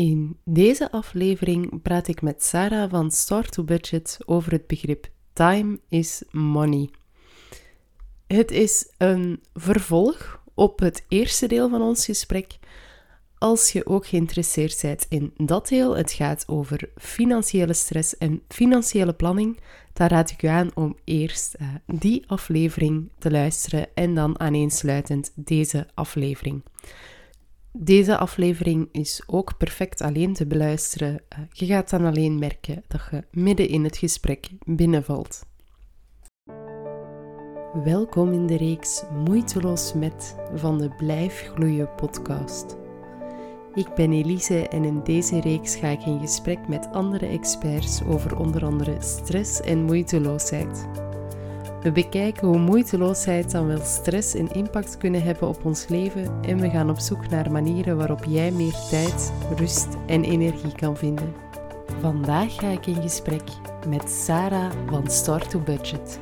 In 0.00 0.36
deze 0.44 0.90
aflevering 0.90 1.82
praat 1.82 2.08
ik 2.08 2.22
met 2.22 2.42
Sarah 2.42 2.90
van 2.90 3.10
Start 3.10 3.52
to 3.52 3.64
Budget 3.64 4.18
over 4.26 4.52
het 4.52 4.66
begrip 4.66 5.08
Time 5.32 5.80
is 5.88 6.22
Money. 6.30 6.90
Het 8.26 8.50
is 8.50 8.92
een 8.98 9.42
vervolg 9.54 10.42
op 10.54 10.78
het 10.78 11.04
eerste 11.08 11.46
deel 11.46 11.68
van 11.68 11.82
ons 11.82 12.04
gesprek. 12.04 12.58
Als 13.38 13.72
je 13.72 13.86
ook 13.86 14.06
geïnteresseerd 14.06 14.78
bent 14.82 15.06
in 15.08 15.32
dat 15.36 15.68
deel, 15.68 15.96
het 15.96 16.12
gaat 16.12 16.44
over 16.46 16.90
financiële 16.96 17.72
stress 17.72 18.18
en 18.18 18.42
financiële 18.48 19.14
planning, 19.14 19.60
dan 19.92 20.08
raad 20.08 20.30
ik 20.30 20.42
u 20.42 20.46
aan 20.46 20.70
om 20.74 20.96
eerst 21.04 21.56
uh, 21.60 21.68
die 21.86 22.24
aflevering 22.26 23.10
te 23.18 23.30
luisteren 23.30 23.88
en 23.94 24.14
dan 24.14 24.40
aaneensluitend 24.40 25.32
deze 25.34 25.86
aflevering. 25.94 26.62
Deze 27.72 28.16
aflevering 28.16 28.88
is 28.92 29.22
ook 29.26 29.56
perfect 29.56 30.00
alleen 30.00 30.32
te 30.32 30.46
beluisteren. 30.46 31.20
Eh, 31.28 31.38
je 31.52 31.66
gaat 31.66 31.90
dan 31.90 32.04
alleen 32.04 32.38
merken 32.38 32.82
dat 32.88 33.00
je 33.10 33.24
midden 33.30 33.68
in 33.68 33.84
het 33.84 33.96
gesprek 33.96 34.48
binnenvalt. 34.64 35.46
Welkom 37.84 38.32
in 38.32 38.46
de 38.46 38.56
reeks 38.56 39.02
Moeiteloos 39.24 39.92
met 39.94 40.36
van 40.54 40.78
de 40.78 40.88
Blijf 40.88 41.50
Gloeien 41.54 41.94
podcast. 41.94 42.76
Ik 43.74 43.94
ben 43.94 44.12
Elise 44.12 44.68
en 44.68 44.84
in 44.84 45.00
deze 45.04 45.40
reeks 45.40 45.76
ga 45.76 45.88
ik 45.88 46.04
in 46.04 46.20
gesprek 46.20 46.68
met 46.68 46.88
andere 46.92 47.26
experts 47.26 48.02
over 48.04 48.38
onder 48.38 48.64
andere 48.64 48.96
stress 49.00 49.60
en 49.60 49.82
moeiteloosheid. 49.82 50.88
We 51.82 51.92
bekijken 51.92 52.46
hoe 52.46 52.58
moeiteloosheid 52.58 53.50
dan 53.50 53.66
wel 53.66 53.80
stress 53.80 54.34
en 54.34 54.52
impact 54.52 54.96
kunnen 54.96 55.22
hebben 55.22 55.48
op 55.48 55.64
ons 55.64 55.88
leven 55.88 56.42
en 56.42 56.60
we 56.60 56.70
gaan 56.70 56.90
op 56.90 56.98
zoek 56.98 57.28
naar 57.28 57.50
manieren 57.50 57.96
waarop 57.96 58.24
jij 58.24 58.50
meer 58.50 58.74
tijd, 58.90 59.32
rust 59.56 59.88
en 60.06 60.24
energie 60.24 60.74
kan 60.74 60.96
vinden. 60.96 61.34
Vandaag 62.00 62.54
ga 62.54 62.68
ik 62.68 62.86
in 62.86 63.02
gesprek 63.02 63.42
met 63.88 64.10
Sarah 64.10 64.72
van 64.86 65.10
Start 65.10 65.50
to 65.50 65.58
Budget. 65.58 66.20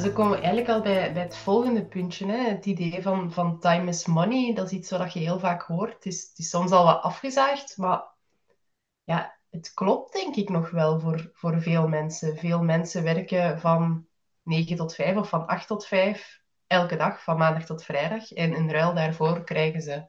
Zo 0.00 0.10
komen 0.10 0.32
we 0.32 0.38
eigenlijk 0.38 0.68
al 0.68 0.82
bij, 0.82 1.12
bij 1.12 1.22
het 1.22 1.36
volgende 1.36 1.84
puntje. 1.84 2.26
Hè? 2.26 2.48
Het 2.48 2.66
idee 2.66 3.02
van, 3.02 3.32
van 3.32 3.58
time 3.58 3.88
is 3.88 4.06
money, 4.06 4.54
dat 4.54 4.66
is 4.66 4.78
iets 4.78 4.90
wat 4.90 5.12
je 5.12 5.18
heel 5.18 5.38
vaak 5.38 5.62
hoort. 5.62 5.92
Het 5.94 6.06
is, 6.06 6.32
het 6.36 6.46
soms 6.46 6.70
al 6.70 6.84
wat 6.84 7.02
afgezaagd, 7.02 7.76
maar 7.76 8.02
ja, 9.04 9.37
het 9.58 9.74
klopt 9.74 10.12
denk 10.12 10.36
ik 10.36 10.48
nog 10.48 10.70
wel 10.70 11.00
voor, 11.00 11.30
voor 11.32 11.62
veel 11.62 11.88
mensen. 11.88 12.36
Veel 12.36 12.62
mensen 12.62 13.02
werken 13.02 13.60
van 13.60 14.06
9 14.42 14.76
tot 14.76 14.94
5 14.94 15.16
of 15.16 15.28
van 15.28 15.46
8 15.46 15.66
tot 15.66 15.86
5 15.86 16.42
elke 16.66 16.96
dag, 16.96 17.22
van 17.22 17.38
maandag 17.38 17.64
tot 17.64 17.84
vrijdag. 17.84 18.32
En 18.32 18.54
in 18.54 18.70
ruil 18.70 18.94
daarvoor 18.94 19.44
krijgen 19.44 19.82
ze 19.82 20.06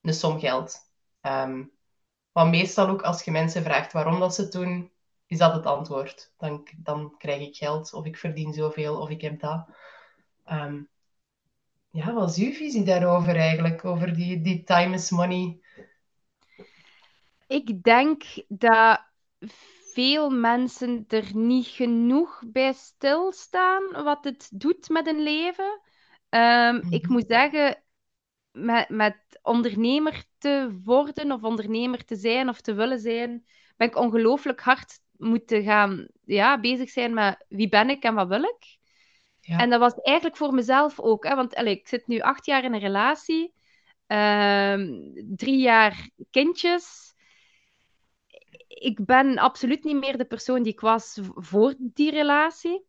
een 0.00 0.14
som 0.14 0.40
geld. 0.40 0.76
Um, 1.22 1.72
maar 2.32 2.46
meestal 2.46 2.88
ook 2.88 3.02
als 3.02 3.22
je 3.22 3.30
mensen 3.30 3.62
vraagt 3.62 3.92
waarom 3.92 4.20
dat 4.20 4.34
ze 4.34 4.42
het 4.42 4.52
doen, 4.52 4.92
is 5.26 5.38
dat 5.38 5.54
het 5.54 5.66
antwoord. 5.66 6.32
Dan, 6.36 6.68
dan 6.76 7.14
krijg 7.18 7.40
ik 7.40 7.56
geld, 7.56 7.92
of 7.92 8.04
ik 8.04 8.16
verdien 8.16 8.52
zoveel, 8.52 9.00
of 9.00 9.08
ik 9.08 9.20
heb 9.20 9.40
dat. 9.40 9.66
Um, 10.50 10.88
ja, 11.90 12.12
wat 12.12 12.30
is 12.30 12.44
uw 12.44 12.52
visie 12.52 12.84
daarover 12.84 13.36
eigenlijk? 13.36 13.84
Over 13.84 14.14
die, 14.14 14.40
die 14.40 14.64
time 14.64 14.94
is 14.94 15.10
money 15.10 15.61
ik 17.52 17.82
denk 17.82 18.22
dat 18.48 19.02
veel 19.92 20.30
mensen 20.30 21.04
er 21.08 21.36
niet 21.36 21.66
genoeg 21.66 22.42
bij 22.46 22.72
stilstaan 22.72 24.04
wat 24.04 24.24
het 24.24 24.48
doet 24.52 24.88
met 24.88 25.06
een 25.06 25.22
leven. 25.22 25.80
Ehm, 26.28 26.76
ik 26.90 27.02
mhm. 27.02 27.12
moet 27.12 27.24
zeggen, 27.28 27.82
met, 28.52 28.88
met 28.88 29.16
ondernemer 29.42 30.24
te 30.38 30.80
worden 30.84 31.32
of 31.32 31.42
ondernemer 31.42 32.04
te 32.04 32.16
zijn 32.16 32.48
of 32.48 32.60
te 32.60 32.74
willen 32.74 32.98
zijn, 32.98 33.44
ben 33.76 33.88
ik 33.88 33.96
ongelooflijk 33.96 34.60
hard 34.60 35.00
moeten 35.16 35.62
gaan 35.62 36.08
ja, 36.24 36.60
bezig 36.60 36.90
zijn 36.90 37.14
met 37.14 37.44
wie 37.48 37.68
ben 37.68 37.90
ik 37.90 38.02
en 38.02 38.14
wat 38.14 38.28
wil 38.28 38.42
ik. 38.42 38.76
Ja. 39.40 39.58
En 39.58 39.70
dat 39.70 39.80
was 39.80 39.94
eigenlijk 39.94 40.36
voor 40.36 40.54
mezelf 40.54 41.00
ook. 41.00 41.24
Hè, 41.24 41.34
want 41.34 41.54
allez, 41.54 41.74
ik 41.74 41.88
zit 41.88 42.06
nu 42.06 42.20
acht 42.20 42.46
jaar 42.46 42.64
in 42.64 42.72
een 42.74 42.80
relatie, 42.80 43.54
ehm, 44.06 44.88
drie 45.14 45.58
jaar 45.58 46.08
kindjes 46.30 47.11
ik 48.82 49.04
ben 49.04 49.38
absoluut 49.38 49.84
niet 49.84 50.00
meer 50.00 50.18
de 50.18 50.24
persoon 50.24 50.62
die 50.62 50.72
ik 50.72 50.80
was 50.80 51.18
voor 51.34 51.74
die 51.78 52.10
relatie. 52.10 52.86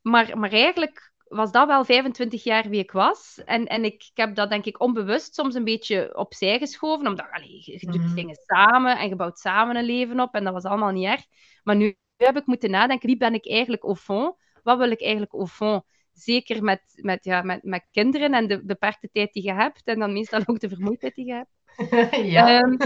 Maar, 0.00 0.38
maar 0.38 0.52
eigenlijk 0.52 1.12
was 1.24 1.52
dat 1.52 1.66
wel 1.66 1.84
25 1.84 2.44
jaar 2.44 2.68
wie 2.68 2.80
ik 2.80 2.90
was. 2.90 3.42
En, 3.44 3.66
en 3.66 3.84
ik, 3.84 3.94
ik 3.94 4.16
heb 4.16 4.34
dat 4.34 4.50
denk 4.50 4.64
ik 4.64 4.80
onbewust 4.80 5.34
soms 5.34 5.54
een 5.54 5.64
beetje 5.64 6.16
opzij 6.16 6.58
geschoven. 6.58 7.06
Omdat 7.06 7.30
allee, 7.30 7.62
je, 7.64 7.86
doet 7.90 8.08
mm. 8.08 8.14
dingen 8.14 8.36
samen 8.46 8.98
en 8.98 9.08
je 9.08 9.16
bouwt 9.16 9.38
samen 9.38 9.76
een 9.76 9.84
leven 9.84 10.20
op. 10.20 10.34
En 10.34 10.44
dat 10.44 10.52
was 10.52 10.64
allemaal 10.64 10.90
niet 10.90 11.06
erg. 11.06 11.24
Maar 11.62 11.76
nu, 11.76 11.96
heb 12.16 12.36
ik 12.36 12.46
moeten 12.46 12.70
nadenken, 12.70 13.08
wie 13.08 13.16
ben 13.16 13.34
ik 13.34 13.48
eigenlijk 13.48 13.82
au 13.82 13.94
fond? 13.94 14.36
Wat 14.62 14.78
wil 14.78 14.90
ik 14.90 15.00
eigenlijk 15.00 15.32
au 15.32 15.46
fond? 15.46 15.84
Zeker 16.12 16.62
met, 16.62 16.82
met, 16.94 17.24
ja, 17.24 17.42
met, 17.42 17.62
met 17.62 17.88
kinderen 17.90 18.34
en 18.34 18.46
de 18.46 18.64
beperkte 18.64 19.08
tijd 19.12 19.32
die 19.32 19.42
je 19.42 19.52
hebt. 19.52 19.82
En 19.84 19.98
dan 19.98 20.12
meestal 20.12 20.42
ook 20.46 20.60
de 20.60 20.68
vermoeidheid 20.68 21.14
die 21.14 21.26
je 21.26 21.32
hebt. 21.32 21.50
ja. 22.34 22.60
Ehm, 22.60 22.76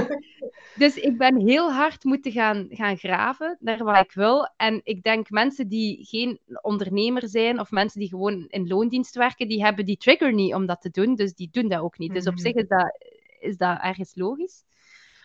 dus 0.75 0.97
ik 0.97 1.19
ben 1.19 1.37
heel 1.37 1.73
hard 1.73 2.05
moeten 2.05 2.33
gaan, 2.33 2.67
gaan 2.71 2.97
graven 2.97 3.57
naar 3.61 3.85
wat 3.85 4.05
ik 4.05 4.13
wil. 4.13 4.51
En 4.57 4.81
ik 4.85 5.03
denk 5.03 5.31
mensen 5.31 5.69
die 5.69 6.05
geen 6.05 6.41
ondernemer 6.63 7.29
zijn 7.29 7.61
of 7.61 7.71
mensen 7.71 8.01
die 8.01 8.09
gewoon 8.09 8.47
in 8.49 8.67
loondienst 8.67 9.15
werken, 9.15 9.49
die 9.49 9.65
hebben 9.65 9.85
die 9.85 9.97
trigger 9.97 10.33
niet 10.33 10.55
om 10.55 10.67
dat 10.67 10.81
te 10.81 10.91
doen. 10.91 11.15
Dus 11.15 11.35
die 11.35 11.49
doen 11.51 11.69
dat 11.69 11.81
ook 11.81 11.99
niet. 11.99 12.15
Dus 12.15 12.27
op 12.27 12.35
mhm. 12.35 12.43
zich 12.43 12.55
is 12.55 12.69
dat, 12.69 12.99
is 13.41 13.57
dat 13.57 13.79
ergens 13.83 14.13
logisch. 14.15 14.65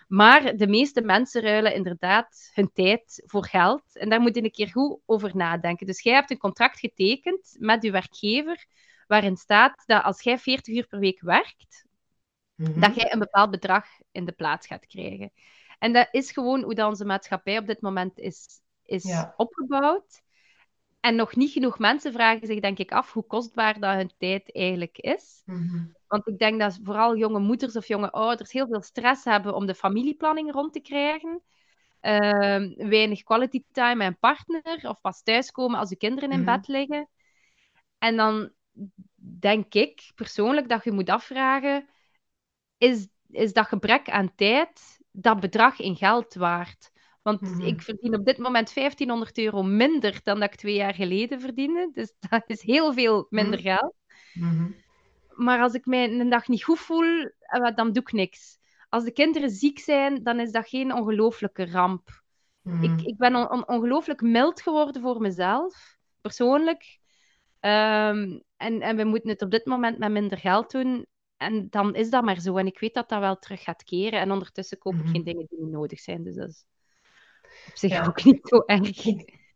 Maar 0.07 0.57
de 0.57 0.67
meeste 0.67 1.01
mensen 1.01 1.41
ruilen 1.41 1.73
inderdaad 1.73 2.51
hun 2.53 2.71
tijd 2.73 3.23
voor 3.25 3.45
geld. 3.45 3.83
En 3.93 4.09
daar 4.09 4.21
moet 4.21 4.35
je 4.35 4.43
een 4.43 4.51
keer 4.51 4.69
goed 4.69 4.99
over 5.05 5.31
nadenken. 5.35 5.85
Dus 5.85 6.01
jij 6.01 6.13
hebt 6.13 6.31
een 6.31 6.37
contract 6.37 6.79
getekend 6.79 7.55
met 7.59 7.83
je 7.83 7.91
werkgever, 7.91 8.65
waarin 9.07 9.37
staat 9.37 9.83
dat 9.85 10.03
als 10.03 10.21
jij 10.21 10.37
40 10.37 10.75
uur 10.75 10.87
per 10.87 10.99
week 10.99 11.21
werkt, 11.21 11.82
Mhm. 12.69 12.79
dat 12.79 12.95
jij 12.95 13.13
een 13.13 13.19
bepaald 13.19 13.51
bedrag 13.51 13.85
in 14.11 14.25
de 14.25 14.31
plaats 14.31 14.67
gaat 14.67 14.87
krijgen. 14.87 15.31
En 15.79 15.93
dat 15.93 16.07
is 16.11 16.31
gewoon 16.31 16.63
hoe 16.63 16.75
dat 16.75 16.87
onze 16.87 17.05
maatschappij 17.05 17.57
op 17.57 17.67
dit 17.67 17.81
moment 17.81 18.19
is, 18.19 18.47
is 18.83 19.15
opgebouwd. 19.37 20.21
En 20.99 21.15
nog 21.15 21.35
niet 21.35 21.51
genoeg 21.51 21.79
mensen 21.79 22.13
vragen 22.13 22.47
zich, 22.47 22.59
denk 22.59 22.77
ik, 22.77 22.91
af 22.91 23.13
hoe 23.13 23.25
kostbaar 23.25 23.79
dat 23.79 23.95
hun 23.95 24.11
tijd 24.17 24.55
eigenlijk 24.55 24.97
is. 24.97 25.41
Mhm. 25.45 25.85
Want 26.07 26.27
ik 26.27 26.39
denk 26.39 26.59
dat 26.59 26.79
vooral 26.83 27.17
jonge 27.17 27.39
moeders 27.39 27.75
of 27.75 27.87
jonge 27.87 28.11
ouders 28.11 28.51
heel 28.51 28.67
veel 28.67 28.81
stress 28.81 29.23
hebben 29.23 29.55
om 29.55 29.65
de 29.65 29.75
familieplanning 29.75 30.51
rond 30.51 30.73
te 30.73 30.79
krijgen. 30.79 31.41
Uh, 32.01 32.87
weinig 32.89 33.23
quality 33.23 33.63
time 33.71 33.95
met 33.95 34.07
een 34.07 34.19
partner 34.19 34.89
of 34.89 35.01
pas 35.01 35.23
thuiskomen 35.23 35.79
als 35.79 35.89
je 35.89 35.95
kinderen 35.95 36.31
in 36.31 36.41
mhm. 36.41 36.55
bed 36.55 36.67
liggen. 36.67 37.09
En 37.97 38.15
dan 38.15 38.51
denk 39.15 39.73
ik 39.73 40.11
persoonlijk 40.15 40.69
dat 40.69 40.83
je 40.83 40.91
moet 40.91 41.09
afvragen: 41.09 41.89
is, 42.83 43.07
is 43.29 43.53
dat 43.53 43.67
gebrek 43.67 44.09
aan 44.09 44.35
tijd 44.35 44.99
dat 45.11 45.39
bedrag 45.39 45.79
in 45.79 45.95
geld 45.95 46.33
waard? 46.33 46.91
Want 47.21 47.41
mhm. 47.41 47.61
ik 47.61 47.81
verdien 47.81 48.15
op 48.15 48.25
dit 48.25 48.37
moment 48.37 48.73
1500 48.73 49.37
euro 49.37 49.63
minder 49.63 50.19
dan 50.23 50.39
dat 50.39 50.53
ik 50.53 50.59
twee 50.59 50.75
jaar 50.75 50.93
geleden 50.93 51.39
verdiende. 51.39 51.89
Dus 51.93 52.13
dat 52.29 52.43
is 52.45 52.61
heel 52.61 52.93
veel 52.93 53.27
minder 53.29 53.59
mhm. 53.59 53.67
geld. 53.67 53.93
Mhm. 54.33 54.71
Maar 55.29 55.61
als 55.61 55.73
ik 55.73 55.85
mij 55.85 56.11
een 56.11 56.29
dag 56.29 56.47
niet 56.47 56.63
goed 56.63 56.79
voel, 56.79 57.31
eh, 57.39 57.75
dan 57.75 57.91
doe 57.91 58.01
ik 58.01 58.11
niks. 58.11 58.57
Als 58.89 59.03
de 59.03 59.11
kinderen 59.11 59.49
ziek 59.49 59.79
zijn, 59.79 60.23
dan 60.23 60.39
is 60.39 60.51
dat 60.51 60.67
geen 60.67 60.93
ongelooflijke 60.93 61.71
ramp. 61.71 62.21
Ik, 62.81 63.01
ik 63.01 63.17
ben 63.17 63.35
on 63.35 63.67
ongelooflijk 63.67 64.21
mild 64.21 64.61
geworden 64.61 65.01
voor 65.01 65.21
mezelf, 65.21 65.97
persoonlijk. 66.21 66.99
Ehm, 67.59 68.39
en, 68.57 68.81
en 68.81 68.95
we 68.95 69.03
moeten 69.03 69.29
het 69.29 69.41
op 69.41 69.51
dit 69.51 69.65
moment 69.65 69.97
met 69.97 70.11
minder 70.11 70.37
geld 70.37 70.71
doen. 70.71 71.05
En 71.43 71.67
dan 71.69 71.95
is 71.95 72.09
dat 72.09 72.23
maar 72.23 72.39
zo. 72.39 72.57
En 72.57 72.65
ik 72.65 72.79
weet 72.79 72.93
dat 72.93 73.09
dat 73.09 73.19
wel 73.19 73.39
terug 73.39 73.63
gaat 73.63 73.83
keren. 73.83 74.19
En 74.19 74.31
ondertussen 74.31 74.77
koop 74.77 74.93
ik 74.93 75.01
geen 75.01 75.11
mhm. 75.11 75.23
dingen 75.23 75.45
die 75.49 75.59
niet 75.59 75.71
nodig 75.71 75.99
zijn. 75.99 76.23
Dus 76.23 76.35
dat 76.35 76.49
is 76.49 76.65
op 77.67 77.77
zich 77.77 78.07
ook 78.07 78.23
niet 78.23 78.47
zo 78.47 78.63
erg. 78.65 79.05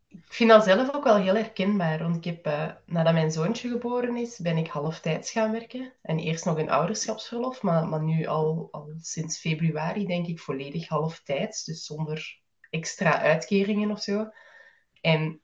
Ik 0.09 0.33
vind 0.33 0.49
dat 0.49 0.63
zelf 0.63 0.93
ook 0.95 1.03
wel 1.03 1.17
heel 1.17 1.35
herkenbaar. 1.35 1.99
Want 1.99 2.15
ik 2.15 2.23
heb, 2.23 2.47
uh, 2.47 2.71
nadat 2.85 3.13
mijn 3.13 3.31
zoontje 3.31 3.69
geboren 3.69 4.15
is, 4.15 4.37
ben 4.37 4.57
ik 4.57 4.67
halftijds 4.67 5.31
gaan 5.31 5.51
werken. 5.51 5.93
En 6.01 6.19
eerst 6.19 6.45
nog 6.45 6.57
in 6.57 6.69
ouderschapsverlof, 6.69 7.61
maar, 7.61 7.87
maar 7.87 8.03
nu 8.03 8.25
al, 8.25 8.67
al 8.71 8.93
sinds 8.97 9.39
februari 9.39 10.05
denk 10.05 10.27
ik 10.27 10.39
volledig 10.39 10.87
halftijds. 10.87 11.63
Dus 11.63 11.85
zonder 11.85 12.41
extra 12.69 13.19
uitkeringen 13.19 13.91
of 13.91 14.01
zo. 14.01 14.29
En 15.01 15.41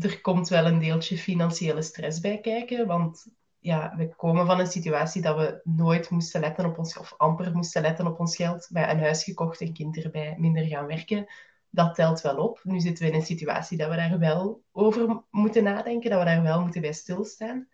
er 0.00 0.20
komt 0.20 0.48
wel 0.48 0.66
een 0.66 0.78
deeltje 0.78 1.18
financiële 1.18 1.82
stress 1.82 2.20
bij 2.20 2.40
kijken. 2.40 2.86
Want 2.86 3.26
ja, 3.62 3.96
we 3.96 4.14
komen 4.14 4.46
van 4.46 4.60
een 4.60 4.66
situatie 4.66 5.22
dat 5.22 5.36
we 5.36 5.60
nooit 5.64 6.10
moesten 6.10 6.40
letten 6.40 6.64
op 6.64 6.78
ons, 6.78 6.98
of 6.98 7.14
amper 7.16 7.52
moesten 7.54 7.82
letten 7.82 8.06
op 8.06 8.20
ons 8.20 8.36
geld. 8.36 8.68
Bij 8.72 8.90
een 8.90 9.00
huis 9.00 9.24
gekocht 9.24 9.60
en 9.60 9.72
kind 9.72 9.96
erbij 9.96 10.34
minder 10.38 10.64
gaan 10.64 10.86
werken. 10.86 11.26
Dat 11.70 11.94
telt 11.94 12.20
wel 12.20 12.36
op. 12.36 12.60
Nu 12.62 12.80
zitten 12.80 13.04
we 13.04 13.10
in 13.10 13.16
een 13.16 13.26
situatie 13.26 13.78
dat 13.78 13.90
we 13.90 13.96
daar 13.96 14.18
wel 14.18 14.64
over 14.72 15.22
moeten 15.30 15.64
nadenken, 15.64 16.10
dat 16.10 16.18
we 16.18 16.24
daar 16.24 16.42
wel 16.42 16.60
moeten 16.60 16.80
bij 16.80 16.92
stilstaan. 16.92 17.68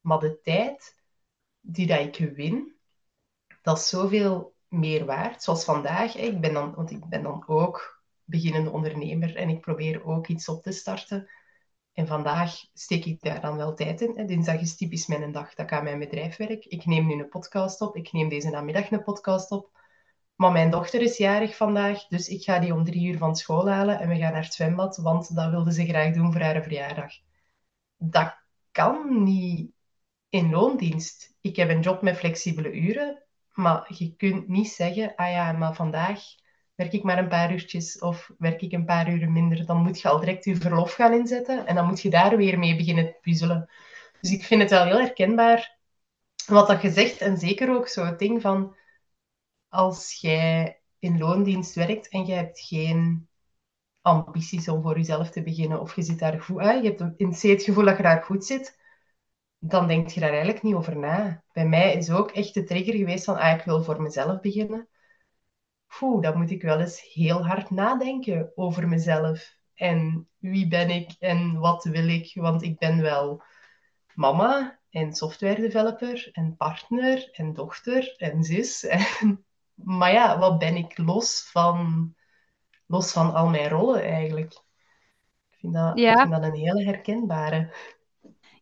Maar 0.00 0.18
de 0.18 0.40
tijd 0.42 1.00
die 1.60 1.86
dat 1.86 2.00
ik 2.00 2.34
win, 2.34 2.74
dat 3.62 3.78
is 3.78 3.88
zoveel 3.88 4.54
meer 4.68 5.04
waard? 5.04 5.42
Zoals 5.42 5.64
vandaag, 5.64 6.16
ik 6.16 6.40
ben 6.40 6.52
dan, 6.52 6.74
want 6.74 6.90
ik 6.90 7.08
ben 7.08 7.22
dan 7.22 7.48
ook 7.48 8.02
beginnende 8.24 8.70
ondernemer 8.70 9.36
en 9.36 9.48
ik 9.48 9.60
probeer 9.60 10.04
ook 10.04 10.26
iets 10.26 10.48
op 10.48 10.62
te 10.62 10.72
starten. 10.72 11.30
En 11.92 12.06
vandaag 12.06 12.64
steek 12.74 13.04
ik 13.04 13.20
daar 13.20 13.40
dan 13.40 13.56
wel 13.56 13.74
tijd 13.74 14.00
in. 14.00 14.26
Dinsdag 14.26 14.60
is 14.60 14.76
typisch 14.76 15.06
mijn 15.06 15.32
dag 15.32 15.54
dat 15.54 15.66
ik 15.66 15.72
aan 15.72 15.84
mijn 15.84 15.98
bedrijf 15.98 16.36
werk. 16.36 16.64
Ik 16.64 16.86
neem 16.86 17.06
nu 17.06 17.12
een 17.12 17.28
podcast 17.28 17.80
op. 17.80 17.96
Ik 17.96 18.12
neem 18.12 18.28
deze 18.28 18.50
namiddag 18.50 18.90
een 18.90 19.02
podcast 19.02 19.50
op. 19.50 19.70
Maar 20.42 20.52
mijn 20.52 20.70
dochter 20.70 21.00
is 21.00 21.16
jarig 21.16 21.56
vandaag, 21.56 22.06
dus 22.06 22.28
ik 22.28 22.42
ga 22.42 22.58
die 22.58 22.74
om 22.74 22.84
drie 22.84 23.06
uur 23.06 23.18
van 23.18 23.36
school 23.36 23.70
halen 23.70 24.00
en 24.00 24.08
we 24.08 24.16
gaan 24.16 24.32
naar 24.32 24.42
het 24.42 24.54
zwembad, 24.54 24.96
want 24.96 25.34
dat 25.34 25.50
wilde 25.50 25.72
ze 25.72 25.86
graag 25.86 26.14
doen 26.14 26.32
voor 26.32 26.40
haar 26.40 26.62
verjaardag. 26.62 27.12
Dat 27.96 28.36
kan 28.70 29.22
niet 29.22 29.72
in 30.28 30.50
loondienst. 30.50 31.34
Ik 31.40 31.56
heb 31.56 31.68
een 31.68 31.80
job 31.80 32.02
met 32.02 32.16
flexibele 32.16 32.72
uren, 32.72 33.22
maar 33.52 33.94
je 33.94 34.16
kunt 34.16 34.48
niet 34.48 34.68
zeggen, 34.68 35.14
ah 35.14 35.30
ja, 35.30 35.52
maar 35.52 35.74
vandaag 35.74 36.20
werk 36.74 36.92
ik 36.92 37.02
maar 37.02 37.18
een 37.18 37.28
paar 37.28 37.52
uurtjes 37.52 37.98
of 37.98 38.30
werk 38.38 38.62
ik 38.62 38.72
een 38.72 38.84
paar 38.84 39.12
uren 39.12 39.32
minder. 39.32 39.66
Dan 39.66 39.82
moet 39.82 40.00
je 40.00 40.08
al 40.08 40.18
direct 40.18 40.44
je 40.44 40.56
verlof 40.56 40.94
gaan 40.94 41.12
inzetten 41.12 41.66
en 41.66 41.74
dan 41.74 41.86
moet 41.86 42.00
je 42.00 42.10
daar 42.10 42.36
weer 42.36 42.58
mee 42.58 42.76
beginnen 42.76 43.16
puzzelen. 43.20 43.70
Dus 44.20 44.32
ik 44.32 44.44
vind 44.44 44.60
het 44.60 44.70
wel 44.70 44.84
heel 44.84 44.98
herkenbaar 44.98 45.78
wat 46.46 46.66
dat 46.66 46.82
je 46.82 46.90
zegt 46.90 47.20
en 47.20 47.38
zeker 47.38 47.74
ook 47.74 47.88
zo 47.88 48.04
het 48.04 48.18
ding 48.18 48.40
van 48.40 48.76
als 49.68 50.20
jij 50.20 50.80
in 50.98 51.18
loondienst 51.18 51.74
werkt 51.74 52.08
en 52.08 52.26
je 52.26 52.32
hebt 52.32 52.60
geen 52.60 53.28
ambities 54.00 54.68
om 54.68 54.82
voor 54.82 54.96
jezelf 54.96 55.30
te 55.30 55.42
beginnen 55.42 55.80
of 55.80 55.96
je 55.96 56.02
zit 56.02 56.18
daar 56.18 56.40
goed 56.40 56.58
uit, 56.58 56.82
je 56.82 56.88
hebt 56.88 57.18
in 57.20 57.50
het 57.50 57.62
gevoel 57.62 57.84
dat 57.84 57.96
je 57.96 58.02
daar 58.02 58.22
goed 58.22 58.44
zit, 58.44 58.78
dan 59.58 59.86
denk 59.86 60.08
je 60.08 60.20
daar 60.20 60.30
eigenlijk 60.30 60.62
niet 60.62 60.74
over 60.74 60.98
na. 60.98 61.44
Bij 61.52 61.66
mij 61.66 61.94
is 61.94 62.10
ook 62.10 62.30
echt 62.30 62.54
de 62.54 62.64
trigger 62.64 62.94
geweest 62.94 63.24
van, 63.24 63.36
ah, 63.36 63.58
ik 63.58 63.64
wil 63.64 63.82
voor 63.82 64.02
mezelf 64.02 64.40
beginnen. 64.40 64.88
Oeh, 66.00 66.22
dan 66.22 66.38
moet 66.38 66.50
ik 66.50 66.62
wel 66.62 66.80
eens 66.80 67.12
heel 67.12 67.46
hard 67.46 67.70
nadenken 67.70 68.52
over 68.54 68.88
mezelf. 68.88 69.56
En 69.74 70.28
wie 70.38 70.68
ben 70.68 70.90
ik 70.90 71.16
en 71.18 71.58
wat 71.58 71.84
wil 71.84 72.08
ik? 72.08 72.32
Want 72.34 72.62
ik 72.62 72.78
ben 72.78 73.02
wel 73.02 73.42
mama 74.14 74.78
en 74.90 75.12
software 75.12 75.60
developer 75.60 76.28
en 76.32 76.56
partner 76.56 77.28
en 77.32 77.52
dochter 77.52 78.14
en 78.16 78.44
zus. 78.44 78.84
En 79.20 79.44
maar 79.74 80.12
ja, 80.12 80.38
wat 80.38 80.58
ben 80.58 80.76
ik 80.76 80.98
los 80.98 81.48
van, 81.50 82.14
los 82.86 83.12
van 83.12 83.34
al 83.34 83.48
mijn 83.48 83.68
rollen 83.68 84.02
eigenlijk? 84.02 84.52
Ik 85.50 85.58
vind 85.58 85.74
dat, 85.74 85.98
ik 85.98 86.18
vind 86.18 86.30
dat 86.30 86.42
een 86.42 86.54
hele 86.54 86.84
herkenbare. 86.84 87.74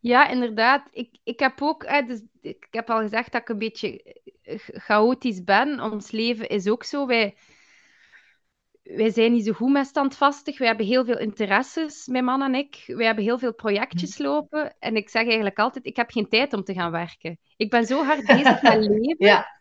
Ja, 0.00 0.28
inderdaad. 0.28 0.88
Ik, 0.90 1.18
ik 1.24 1.40
heb 1.40 1.62
ook, 1.62 2.06
dus, 2.06 2.22
ik 2.40 2.66
heb 2.70 2.90
al 2.90 3.00
gezegd 3.00 3.32
dat 3.32 3.40
ik 3.40 3.48
een 3.48 3.58
beetje 3.58 4.19
chaotisch 4.58 5.44
ben. 5.44 5.81
Ons 5.81 6.11
leven 6.11 6.49
is 6.49 6.69
ook 6.69 6.85
zo. 6.85 7.06
Wij, 7.06 7.37
wij 8.82 9.11
zijn 9.11 9.32
niet 9.32 9.44
zo 9.44 9.52
goed 9.52 9.73
met 9.73 9.87
standvastig. 9.87 10.58
We 10.58 10.67
hebben 10.67 10.87
heel 10.87 11.05
veel 11.05 11.19
interesses, 11.19 12.06
mijn 12.06 12.25
man 12.25 12.43
en 12.43 12.55
ik. 12.55 12.82
We 12.87 13.05
hebben 13.05 13.25
heel 13.25 13.38
veel 13.38 13.55
projectjes 13.55 14.17
hm. 14.17 14.23
lopen. 14.23 14.76
En 14.79 14.97
ik 14.97 15.08
zeg 15.08 15.23
eigenlijk 15.23 15.58
altijd, 15.58 15.87
ik 15.87 15.97
heb 15.97 16.11
geen 16.11 16.29
tijd 16.29 16.52
om 16.52 16.64
te 16.64 16.75
gaan 16.75 16.91
werken. 16.91 17.38
Ik 17.56 17.70
ben 17.70 17.87
zo 17.87 18.05
hard 18.05 18.26
bezig 18.26 18.62
met 18.62 18.75
leven. 18.87 19.17
ja 19.19 19.58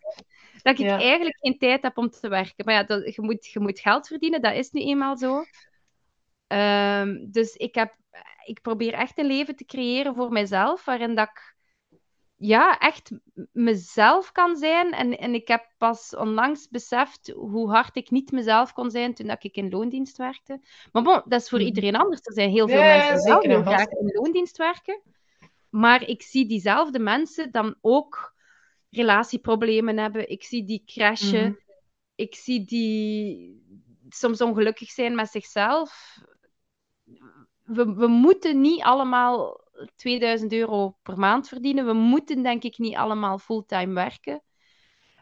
dat 0.61 0.79
ik 0.79 0.87
eigenlijk 0.87 1.37
geen 1.39 1.57
tijd 1.57 1.81
heb 1.81 1.97
om 1.97 2.09
te 2.09 2.29
werken. 2.29 2.65
Maar 2.65 2.73
ja, 2.73 2.83
dat, 2.83 3.15
je, 3.15 3.21
moet, 3.21 3.45
je 3.45 3.59
moet 3.59 3.79
geld 3.79 4.07
verdienen, 4.07 4.41
dat 4.41 4.55
is 4.55 4.71
nu 4.71 4.81
eenmaal 4.81 5.17
zo. 5.17 5.43
Ehm, 6.47 7.31
dus 7.31 7.53
ik, 7.53 7.75
heb, 7.75 7.95
ik 8.45 8.61
probeer 8.61 8.93
echt 8.93 9.17
een 9.17 9.25
leven 9.25 9.55
te 9.55 9.65
creëren 9.65 10.15
voor 10.15 10.31
mezelf, 10.31 10.85
waarin 10.85 11.15
dat 11.15 11.27
ik 11.27 11.55
ja, 12.41 12.77
echt 12.77 13.11
mezelf 13.51 14.31
kan 14.31 14.55
zijn. 14.55 14.91
En, 14.91 15.17
en 15.17 15.33
ik 15.33 15.47
heb 15.47 15.71
pas 15.77 16.15
onlangs 16.15 16.69
beseft 16.69 17.33
hoe 17.35 17.69
hard 17.69 17.95
ik 17.95 18.11
niet 18.11 18.31
mezelf 18.31 18.73
kon 18.73 18.91
zijn 18.91 19.13
toen 19.13 19.27
dat 19.27 19.43
ik 19.43 19.55
in 19.55 19.69
loondienst 19.69 20.17
werkte. 20.17 20.61
Maar 20.91 21.03
bon, 21.03 21.21
dat 21.25 21.41
is 21.41 21.49
voor 21.49 21.57
mhm. 21.57 21.67
iedereen 21.67 21.95
anders. 21.95 22.19
Er 22.23 22.33
zijn 22.33 22.49
heel 22.49 22.67
veel 22.67 22.81
mensen 22.81 23.39
die 23.39 23.61
graag 23.61 23.87
in 23.87 24.11
loondienst 24.13 24.57
werken. 24.57 25.01
Maar 25.69 26.07
ik 26.07 26.21
zie 26.21 26.47
diezelfde 26.47 26.99
mensen 26.99 27.51
dan 27.51 27.75
ook 27.81 28.33
relatieproblemen 28.89 29.97
hebben. 29.97 30.29
Ik 30.29 30.43
zie 30.43 30.65
die 30.65 30.83
crashen. 30.85 31.49
Mhm. 31.49 31.59
Ik 32.15 32.35
zie 32.35 32.65
die 32.65 33.63
soms 34.09 34.41
ongelukkig 34.41 34.89
zijn 34.89 35.15
met 35.15 35.29
zichzelf. 35.29 36.17
We, 37.63 37.93
we 37.93 38.07
moeten 38.07 38.61
niet 38.61 38.83
allemaal 38.83 39.67
2000 39.95 40.53
euro 40.53 40.95
per 41.03 41.17
maand 41.17 41.47
verdienen. 41.47 41.85
We 41.85 41.93
moeten 41.93 42.43
denk 42.43 42.63
ik 42.63 42.77
niet 42.77 42.95
allemaal 42.95 43.37
fulltime 43.37 43.93
werken. 43.93 44.41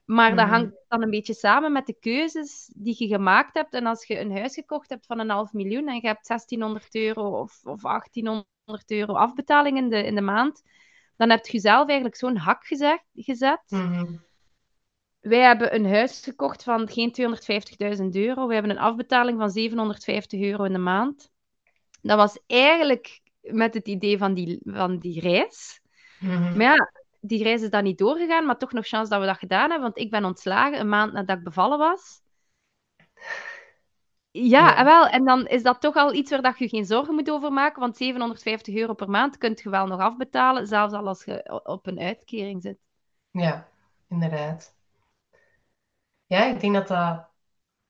Maar 0.06 0.36
dat 0.36 0.46
mhm. 0.46 0.54
hangt 0.54 0.76
dan 0.88 1.02
een 1.02 1.10
beetje 1.10 1.34
samen 1.34 1.72
met 1.72 1.86
de 1.86 2.00
keuzes 2.00 2.72
die 2.76 2.96
je 2.98 3.08
gemaakt 3.08 3.54
hebt. 3.54 3.74
En 3.74 3.86
als 3.86 4.06
je 4.06 4.20
een 4.20 4.38
huis 4.38 4.54
gekocht 4.54 4.90
hebt 4.90 5.06
van 5.06 5.20
een 5.20 5.30
half 5.30 5.54
miljoen 5.54 5.88
en 5.88 5.96
je 5.96 6.08
hebt 6.08 6.28
1600 6.28 6.96
euro 6.96 7.40
of, 7.40 7.60
of 7.64 7.82
1800 7.82 8.92
euro 8.92 9.14
afbetaling 9.14 9.78
in 9.78 9.90
de, 9.90 10.04
in 10.04 10.16
de 10.16 10.22
maand, 10.22 10.64
dan 11.16 11.30
heb 11.30 11.46
je 11.46 11.52
jezelf 11.52 11.88
eigenlijk 11.88 12.18
zo'n 12.18 12.38
hak 12.38 12.66
gezet. 12.66 13.04
gezet. 13.14 13.64
Mhm. 13.68 14.16
Wij 15.20 15.42
hebben 15.42 15.76
een 15.76 15.88
huis 15.88 16.24
gekocht 16.24 16.64
van 16.64 16.90
geen 16.90 17.16
250.000 18.02 18.06
euro. 18.12 18.48
We 18.48 18.54
hebben 18.54 18.72
een 18.72 18.80
afbetaling 18.80 19.40
van 19.40 19.50
750 19.50 20.42
euro 20.42 20.64
in 20.64 20.74
de 20.74 20.80
maand. 20.80 21.32
Dat 22.02 22.18
was 22.18 22.40
eigenlijk 22.46 23.22
met 23.52 23.74
het 23.74 23.88
idee 23.88 24.18
van 24.18 24.34
die, 24.34 24.60
van 24.64 24.98
die 24.98 25.20
reis. 25.20 25.82
Mhm. 26.20 26.58
Maar 26.58 26.78
ja, 26.78 26.92
die 27.20 27.44
reis 27.44 27.62
is 27.62 27.70
dan 27.70 27.84
niet 27.84 27.98
doorgegaan, 27.98 28.46
maar 28.46 28.58
toch 28.58 28.72
nog 28.72 28.88
chance 28.88 29.10
dat 29.10 29.20
we 29.20 29.26
dat 29.26 29.38
gedaan 29.38 29.70
hebben, 29.70 29.82
want 29.82 29.98
ik 29.98 30.10
ben 30.10 30.26
ontslagen 30.26 30.80
een 30.80 30.90
maand 30.90 31.14
nadat 31.14 31.38
ik 31.38 31.44
bevallen 31.44 31.78
was. 31.78 32.22
Ja, 34.32 34.84
wel. 34.84 35.08
En 35.08 35.26
dan 35.26 35.48
is 35.48 35.64
dat 35.64 35.82
toch 35.82 35.96
al 35.96 36.14
iets 36.14 36.32
waar 36.32 36.42
dat 36.42 36.58
je 36.58 36.68
geen 36.68 36.86
zorgen 36.86 37.14
moet 37.14 37.30
over 37.30 37.52
maken, 37.52 37.80
want 37.80 37.98
750 37.98 38.76
euro 38.76 38.94
per 38.94 39.10
maand 39.10 39.38
kunt 39.38 39.62
je 39.62 39.70
wel 39.70 39.88
nog 39.88 40.00
afbetalen, 40.00 40.68
zelfs 40.68 40.94
al 40.94 41.08
als 41.08 41.24
je 41.24 41.62
op 41.64 41.88
een 41.88 42.00
uitkering 42.00 42.62
zit. 42.62 42.78
Ja, 43.32 43.68
inderdaad. 44.10 44.76
Ja, 46.26 46.46
ik 46.46 46.60
denk 46.60 46.74
dat 46.74 46.88
dat 46.88 47.28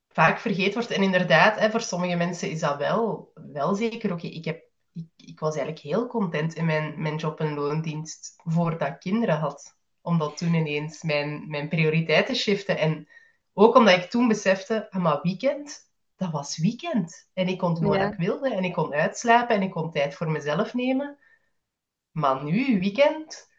vaak 0.10 0.40
vergeten 0.40 0.74
wordt. 0.74 0.92
En 0.92 1.04
inderdaad, 1.04 1.60
hè, 1.60 1.70
voor 1.70 1.82
sommige 1.82 2.16
mensen 2.16 2.50
is 2.50 2.60
dat 2.60 2.78
wel, 2.78 3.32
wel 3.34 3.76
zeker. 3.76 4.14
Oké, 4.14 4.28
ik, 4.28 4.46
heb, 4.46 4.64
ik, 4.98 5.26
ik 5.28 5.40
was 5.40 5.56
eigenlijk 5.56 5.86
heel 5.86 6.08
content 6.08 6.56
in 6.56 6.66
mijn, 6.66 7.02
mijn 7.02 7.16
job 7.16 7.40
en 7.40 7.54
loondienst 7.54 8.36
voordat 8.44 8.88
ik 8.88 9.00
kinderen 9.00 9.38
had. 9.38 9.76
Omdat 10.02 10.38
toen 10.38 10.54
ineens 10.54 11.04
mijn, 11.04 11.50
mijn 11.50 11.68
prioriteiten 11.68 12.36
shiften. 12.36 12.78
En 12.78 13.08
ook 13.54 13.76
omdat 13.76 13.98
ik 13.98 14.10
toen 14.10 14.28
besefte, 14.28 14.88
maar 14.92 15.22
weekend, 15.22 15.92
dat 16.16 16.32
was 16.32 16.58
weekend. 16.58 17.30
En 17.34 17.48
ik 17.48 17.58
kon 17.58 17.74
doen 17.74 17.88
wat 17.88 18.14
ik 18.14 18.18
wilde. 18.18 18.54
En 18.54 18.64
ik 18.64 18.74
kon 18.74 18.94
uitslapen 18.94 19.56
en 19.56 19.62
ik 19.62 19.72
kon 19.72 19.92
tijd 19.92 20.16
voor 20.16 20.32
mezelf 20.32 20.74
nemen. 20.74 21.18
Maar 22.12 22.44
nu, 22.44 22.80
weekend, 22.80 23.50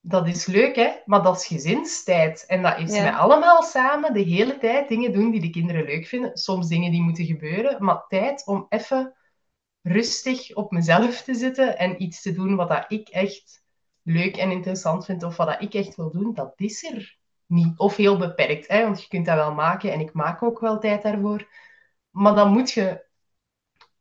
dat 0.00 0.28
is 0.28 0.46
leuk, 0.46 0.76
hè? 0.76 0.92
Maar 1.04 1.22
dat 1.22 1.36
is 1.36 1.46
gezinstijd. 1.46 2.44
En 2.46 2.62
dat 2.62 2.78
is 2.78 2.94
ja. 2.94 3.04
met 3.04 3.14
allemaal 3.14 3.62
samen 3.62 4.12
de 4.12 4.20
hele 4.20 4.58
tijd 4.58 4.88
dingen 4.88 5.12
doen 5.12 5.30
die 5.30 5.40
de 5.40 5.50
kinderen 5.50 5.84
leuk 5.84 6.06
vinden. 6.06 6.36
Soms 6.36 6.68
dingen 6.68 6.90
die 6.90 7.02
moeten 7.02 7.24
gebeuren. 7.24 7.84
Maar 7.84 8.06
tijd 8.08 8.46
om 8.46 8.66
even 8.68 9.15
rustig 9.86 10.54
op 10.54 10.70
mezelf 10.70 11.22
te 11.22 11.34
zitten 11.34 11.78
en 11.78 12.02
iets 12.02 12.22
te 12.22 12.32
doen 12.32 12.56
wat 12.56 12.68
dat 12.68 12.84
ik 12.88 13.08
echt 13.08 13.64
leuk 14.02 14.36
en 14.36 14.50
interessant 14.50 15.04
vind. 15.04 15.22
Of 15.22 15.36
wat 15.36 15.46
dat 15.46 15.62
ik 15.62 15.74
echt 15.74 15.96
wil 15.96 16.10
doen, 16.10 16.34
dat 16.34 16.52
is 16.56 16.84
er 16.84 17.18
niet. 17.46 17.78
Of 17.78 17.96
heel 17.96 18.18
beperkt, 18.18 18.68
hè? 18.68 18.82
Want 18.82 19.02
je 19.02 19.08
kunt 19.08 19.26
dat 19.26 19.34
wel 19.34 19.54
maken. 19.54 19.92
En 19.92 20.00
ik 20.00 20.12
maak 20.12 20.42
ook 20.42 20.60
wel 20.60 20.78
tijd 20.78 21.02
daarvoor. 21.02 21.48
Maar 22.10 22.34
dan 22.34 22.52
moet 22.52 22.70
je... 22.70 23.04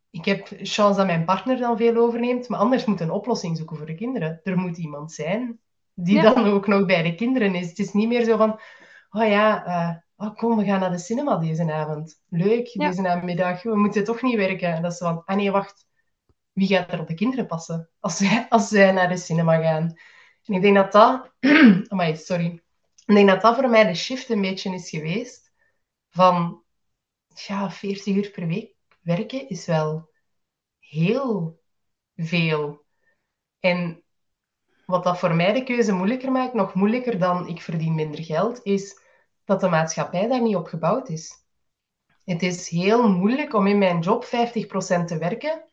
Ik 0.10 0.26
heb 0.26 0.48
chance 0.48 0.98
dat 0.98 1.06
mijn 1.06 1.26
partner 1.26 1.58
dan 1.58 1.78
veel 1.78 1.96
overneemt, 1.96 2.48
maar 2.50 2.60
anders 2.60 2.86
moet 2.86 3.00
een 3.00 3.12
oplossing 3.12 3.58
zoeken 3.58 3.78
voor 3.78 3.86
de 3.86 3.96
kinderen. 3.96 4.40
Er 4.44 4.58
moet 4.58 4.78
iemand 4.78 5.12
zijn 5.12 5.60
die 5.94 6.22
dan 6.22 6.46
ook 6.46 6.68
nog 6.68 6.86
bij 6.86 7.04
de 7.04 7.16
kinderen 7.16 7.56
is. 7.56 7.70
Het 7.70 7.80
is 7.80 7.94
niet 7.94 8.08
meer 8.08 8.24
zo 8.24 8.38
van, 8.38 8.60
oh 9.10 9.28
ja, 9.28 9.68
uh, 9.68 9.96
oh 10.16 10.36
kom, 10.36 10.58
we 10.58 10.66
gaan 10.66 10.80
naar 10.80 10.92
de 10.92 10.98
cinema 10.98 11.38
deze 11.38 11.74
avond. 11.74 12.22
Leuk, 12.30 12.72
deze 12.74 13.02
namiddag. 13.02 13.64
We 13.64 13.76
moeten 13.76 14.04
toch 14.04 14.22
niet 14.22 14.36
werken. 14.36 14.74
En 14.74 14.82
dat 14.82 14.92
is 14.92 14.98
van, 14.98 15.26
ah 15.26 15.36
nee, 15.36 15.52
wacht. 15.52 15.88
Wie 16.52 16.68
gaat 16.68 16.92
er 16.92 17.00
op 17.00 17.08
de 17.08 17.14
kinderen 17.14 17.48
passen 17.48 17.90
als 18.00 18.18
zij, 18.18 18.46
als 18.50 18.68
zij 18.68 18.92
naar 18.92 19.10
de 19.10 19.18
cinema 19.18 19.62
gaan? 19.62 19.98
En 20.44 20.54
ik 20.54 20.62
denk 20.62 20.76
dat 20.76 20.92
dat... 20.92 21.32
oh 21.90 22.16
sorry. 22.16 22.64
Ik 23.06 23.16
denk 23.16 23.28
dat 23.28 23.42
dat 23.42 23.56
voor 23.56 23.70
mij 23.70 23.84
de 23.86 23.96
shift 23.96 24.30
een 24.30 24.42
beetje 24.42 24.74
is 24.74 24.90
geweest. 24.90 25.52
Van, 26.10 26.64
ja, 27.28 27.72
40 27.72 28.16
uur 28.16 28.32
per 28.32 28.48
week 28.48 28.76
werken 29.02 29.50
is 29.50 29.66
wel 29.66 30.10
heel 30.80 31.60
veel. 32.16 32.86
En 33.60 34.04
wat 34.86 35.04
dat 35.04 35.20
voor 35.20 35.36
mij 35.36 35.54
de 35.54 35.64
keuze 35.64 35.92
moeilijker 35.92 36.32
maakt, 36.32 36.54
nog 36.54 36.74
moeilijker 36.74 37.20
dan 37.20 37.48
ik 37.48 37.62
verdien 37.62 37.96
minder 37.96 38.24
geld, 38.24 38.60
is 38.64 39.00
dat 39.46 39.60
de 39.60 39.68
maatschappij 39.68 40.28
daar 40.28 40.42
niet 40.42 40.56
op 40.56 40.68
gebouwd 40.68 41.10
is. 41.10 41.44
Het 42.24 42.42
is 42.42 42.70
heel 42.70 43.10
moeilijk 43.10 43.54
om 43.54 43.68
in 43.68 43.78
mijn 43.78 44.00
job 44.00 44.26
50% 44.26 44.28
te 45.06 45.18
werken 45.18 45.64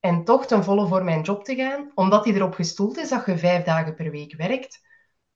en 0.00 0.24
toch 0.24 0.46
ten 0.46 0.64
volle 0.64 0.86
voor 0.86 1.04
mijn 1.04 1.22
job 1.22 1.44
te 1.44 1.54
gaan, 1.54 1.90
omdat 1.94 2.24
die 2.24 2.34
erop 2.34 2.54
gestoeld 2.54 2.98
is 2.98 3.08
dat 3.08 3.26
je 3.26 3.38
vijf 3.38 3.64
dagen 3.64 3.94
per 3.94 4.10
week 4.10 4.36
werkt. 4.36 4.80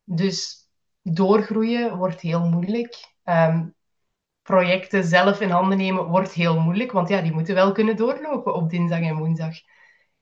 Dus 0.05 0.69
doorgroeien 1.03 1.97
wordt 1.97 2.21
heel 2.21 2.49
moeilijk. 2.49 3.15
Ehm, 3.23 3.69
projecten 4.43 5.05
zelf 5.05 5.41
in 5.41 5.51
handen 5.51 5.79
nemen 5.79 6.05
wordt 6.05 6.33
heel 6.33 6.61
moeilijk, 6.61 6.93
want 6.93 7.09
ja, 7.09 7.21
die 7.21 7.33
moeten 7.33 7.55
wel 7.55 7.73
kunnen 7.73 7.97
doorlopen 7.97 8.55
op 8.55 8.71
dinsdag 8.71 9.01
en 9.01 9.17
woensdag. 9.17 9.55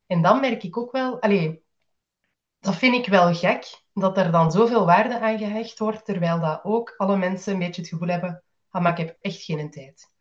En 0.06 0.22
dan 0.22 0.40
merk 0.40 0.62
ik 0.62 0.76
ook 0.76 0.92
wel, 0.92 1.20
allee, 1.20 1.64
dat 2.60 2.76
vind 2.76 2.94
ik 2.94 3.06
wel 3.06 3.34
gek, 3.34 3.83
dat 3.94 4.18
er 4.18 4.32
dan 4.32 4.50
zoveel 4.50 4.86
waarde 4.86 5.18
aan 5.20 5.38
gehecht 5.38 5.78
wordt, 5.78 6.04
terwijl 6.04 6.40
dat 6.40 6.60
ook 6.64 6.94
alle 6.96 7.16
mensen 7.16 7.52
een 7.52 7.58
beetje 7.58 7.80
het 7.80 7.90
gevoel 7.90 8.08
hebben, 8.08 8.42
ah, 8.70 8.82
maar 8.82 8.98
ik 8.98 9.06
heb 9.06 9.16
echt 9.20 9.42
geen 9.42 9.70
tijd. 9.70 10.12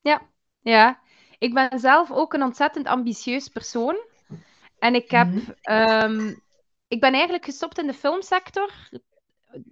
Ja, 0.00 0.22
ja. 0.60 1.00
Ik 1.38 1.54
ben 1.54 1.78
zelf 1.78 2.10
ook 2.10 2.32
een 2.32 2.42
ontzettend 2.42 2.86
ambitieus 2.86 3.48
persoon. 3.48 3.96
En 4.78 4.94
ik 4.94 5.10
heb... 5.10 5.26
Mhm. 5.26 5.50
ehm, 5.60 6.34
ik 6.88 7.00
ben 7.00 7.12
eigenlijk 7.12 7.44
gestopt 7.44 7.78
in 7.78 7.86
de 7.86 7.94
filmsector 7.94 8.70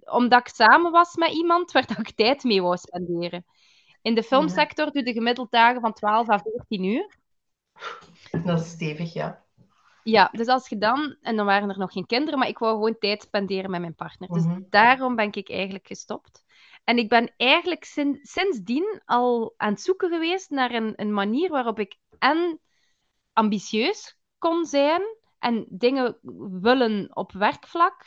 omdat 0.05 0.39
ik 0.39 0.47
samen 0.47 0.91
was 0.91 1.15
met 1.15 1.31
iemand 1.31 1.71
waar 1.71 1.87
dat 1.87 1.97
ik 1.97 2.15
tijd 2.15 2.43
mee 2.43 2.61
wou 2.61 2.77
spenderen. 2.77 3.45
In 4.01 4.15
de 4.15 4.23
filmsector 4.23 4.91
doe 4.91 5.05
je 5.05 5.13
gemiddeld 5.13 5.51
dagen 5.51 5.81
van 5.81 5.93
12 5.93 6.29
à 6.29 6.37
14 6.37 6.83
uur. 6.83 7.15
Dat 8.45 8.59
is 8.59 8.69
stevig, 8.69 9.13
ja. 9.13 9.44
Ja, 10.07 10.29
dus 10.31 10.47
als 10.47 10.69
je 10.69 10.77
dan... 10.77 11.15
En 11.21 11.35
dan 11.35 11.45
waren 11.45 11.69
er 11.69 11.77
nog 11.77 11.91
geen 11.91 12.05
kinderen, 12.05 12.39
maar 12.39 12.47
ik 12.47 12.57
wou 12.57 12.73
gewoon 12.73 12.97
tijd 12.99 13.21
spenderen 13.21 13.71
met 13.71 13.79
mijn 13.79 13.95
partner. 13.95 14.29
Dus 14.29 14.43
Mhm. 14.45 14.61
daarom 14.69 15.15
ben 15.15 15.31
ik 15.31 15.49
eigenlijk 15.49 15.87
gestopt. 15.87 16.43
En 16.83 16.97
ik 16.97 17.09
ben 17.09 17.33
eigenlijk 17.37 17.83
sin- 17.83 18.19
sindsdien 18.21 19.01
al 19.05 19.53
aan 19.57 19.71
het 19.71 19.81
zoeken 19.81 20.09
geweest 20.09 20.49
naar 20.49 20.73
een, 20.73 20.93
een 20.95 21.13
manier 21.13 21.49
waarop 21.49 21.79
ik 21.79 21.95
en 22.19 22.59
ambitieus 23.33 24.17
kon 24.37 24.65
zijn 24.65 25.01
en 25.39 25.65
dingen 25.69 26.17
willen 26.61 27.15
op 27.15 27.31
werkvlak 27.31 28.05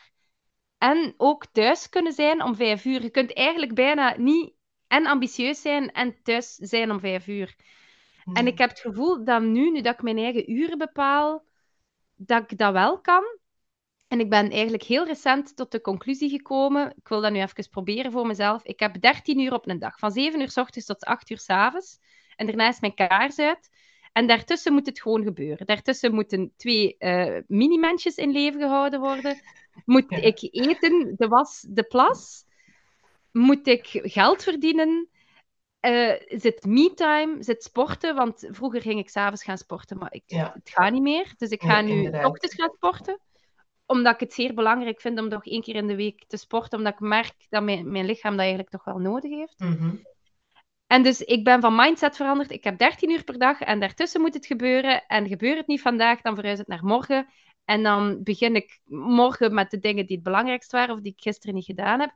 en 0.78 1.14
ook 1.17 1.47
thuis 1.47 1.88
kunnen 1.88 2.12
zijn 2.12 2.43
om 2.43 2.55
vijf 2.55 2.85
uur. 2.85 3.02
Je 3.02 3.11
kunt 3.11 3.35
eigenlijk 3.35 3.75
bijna 3.75 4.14
niet 4.17 4.52
en 4.87 5.07
ambitieus 5.07 5.61
zijn 5.61 5.93
en 5.93 6.23
thuis 6.23 6.55
zijn 6.55 6.90
om 6.90 7.00
vijf 7.00 7.26
uur. 7.26 7.57
En 8.33 8.47
ik 8.47 8.59
heb 8.59 8.69
het 8.69 8.81
gevoel 8.81 9.25
dat 9.25 9.43
nu, 9.43 9.71
nu 9.71 9.81
dat 9.81 9.95
ik 9.95 10.02
mijn 10.02 10.19
eigen 10.19 10.50
uren 10.52 10.78
bepaal, 10.78 11.45
dat 12.19 12.51
ik 12.51 12.59
dat 12.59 12.73
wel 12.73 13.01
kan. 13.01 13.25
En 14.09 14.21
ik 14.21 14.31
ben 14.31 14.51
eigenlijk 14.51 14.83
heel 14.83 15.07
recent 15.07 15.57
tot 15.57 15.71
de 15.71 15.81
conclusie 15.81 16.31
gekomen, 16.31 16.93
ik 16.97 17.09
wil 17.09 17.21
dat 17.21 17.33
nu 17.33 17.41
even 17.41 17.69
proberen 17.71 18.13
voor 18.13 18.27
mezelf. 18.27 18.65
Ik 18.65 18.81
heb 18.81 19.01
13 19.01 19.41
uur 19.41 19.53
op 19.53 19.69
een 19.69 19.79
dag, 19.79 19.99
van 19.99 20.11
7 20.11 20.41
uur 20.41 20.51
s 20.51 20.57
ochtends 20.57 20.87
tot 20.87 21.05
8 21.05 21.31
uur 21.31 21.39
s 21.39 21.49
avonds. 21.49 21.99
En 22.37 22.47
daarna 22.47 22.69
is 22.69 22.81
mijn 22.81 22.95
kaars 22.95 23.39
uit. 23.39 23.71
En 24.13 24.27
daartussen 24.27 24.73
moet 24.73 24.87
het 24.87 25.01
gewoon 25.01 25.23
gebeuren. 25.23 25.67
Daartussen 25.67 26.15
moeten 26.15 26.53
twee 26.57 26.97
eh 26.99 27.43
mini-mensjes 27.47 28.15
in 28.15 28.33
leven 28.33 28.61
gehouden 28.61 29.01
worden. 29.01 29.41
Moet 29.85 30.13
ik 30.13 30.49
eten, 30.51 31.15
de 31.17 31.29
was, 31.29 31.67
de 31.69 31.83
plas? 31.83 32.45
Moet 33.33 33.67
ik 33.67 33.87
geld 34.03 34.43
verdienen? 34.43 35.09
Eh, 35.88 36.38
zit 36.38 36.64
me-time? 36.64 37.42
Zit 37.42 37.62
sporten? 37.62 38.14
Want 38.14 38.49
vroeger 38.50 38.83
ging 38.83 38.99
ik 38.99 39.09
s'avonds 39.09 39.45
gaan 39.45 39.59
sporten, 39.59 39.99
maar 39.99 40.12
ik, 40.12 40.23
Ja. 40.26 40.52
het 40.54 40.71
gaat 40.71 40.92
niet 40.92 41.02
meer. 41.02 41.35
Dus 41.37 41.50
ik 41.50 41.62
Nee, 41.62 41.71
ga 41.71 41.80
nu 41.80 41.90
inderdaad. 41.90 42.23
's 42.23 42.26
ochtends 42.28 42.54
gaan 42.54 42.71
sporten. 42.75 43.21
Omdat 43.87 44.14
ik 44.14 44.21
het 44.21 44.33
zeer 44.33 44.54
belangrijk 44.54 45.00
vind 45.00 45.18
om 45.21 45.28
nog 45.28 45.47
één 45.47 45.62
keer 45.62 45.75
in 45.75 45.87
de 45.87 45.97
week 45.97 46.25
te 46.26 46.37
sporten. 46.37 46.78
Omdat 46.78 46.92
ik 46.92 47.00
merk 47.00 47.35
dat 47.49 47.62
mijn, 47.62 47.90
mijn 47.92 48.07
lichaam 48.07 48.30
dat 48.30 48.40
eigenlijk 48.40 48.71
toch 48.71 48.85
wel 48.85 48.99
nodig 48.99 49.30
heeft. 49.30 49.59
Mhm. 49.59 49.95
En 50.87 51.02
dus 51.02 51.21
ik 51.23 51.45
ben 51.45 51.61
van 51.61 51.75
mindset 51.75 52.16
veranderd. 52.16 52.50
Ik 52.50 52.64
heb 52.64 52.78
13 52.78 53.11
uur 53.11 53.25
per 53.25 53.38
dag 53.38 53.61
en 53.61 53.80
daartussen 53.80 54.21
moet 54.21 54.35
het 54.35 54.47
gebeuren. 54.47 55.07
En 55.07 55.28
gebeurt 55.28 55.57
het 55.57 55.66
niet 55.66 55.80
vandaag, 55.80 56.21
dan 56.21 56.35
verhuis 56.35 56.59
het 56.59 56.68
naar 56.68 56.85
morgen. 56.85 57.26
En 57.64 57.83
dan 57.83 58.23
begin 58.23 58.54
ik 58.57 58.80
morgen 58.85 59.54
met 59.54 59.71
de 59.71 59.78
dingen 59.78 60.07
die 60.07 60.14
het 60.16 60.25
belangrijkst 60.25 60.73
waren 60.73 60.95
of 60.95 61.00
die 61.00 61.12
ik 61.12 61.21
gisteren 61.21 61.54
niet 61.54 61.64
gedaan 61.64 62.00
heb. 62.00 62.12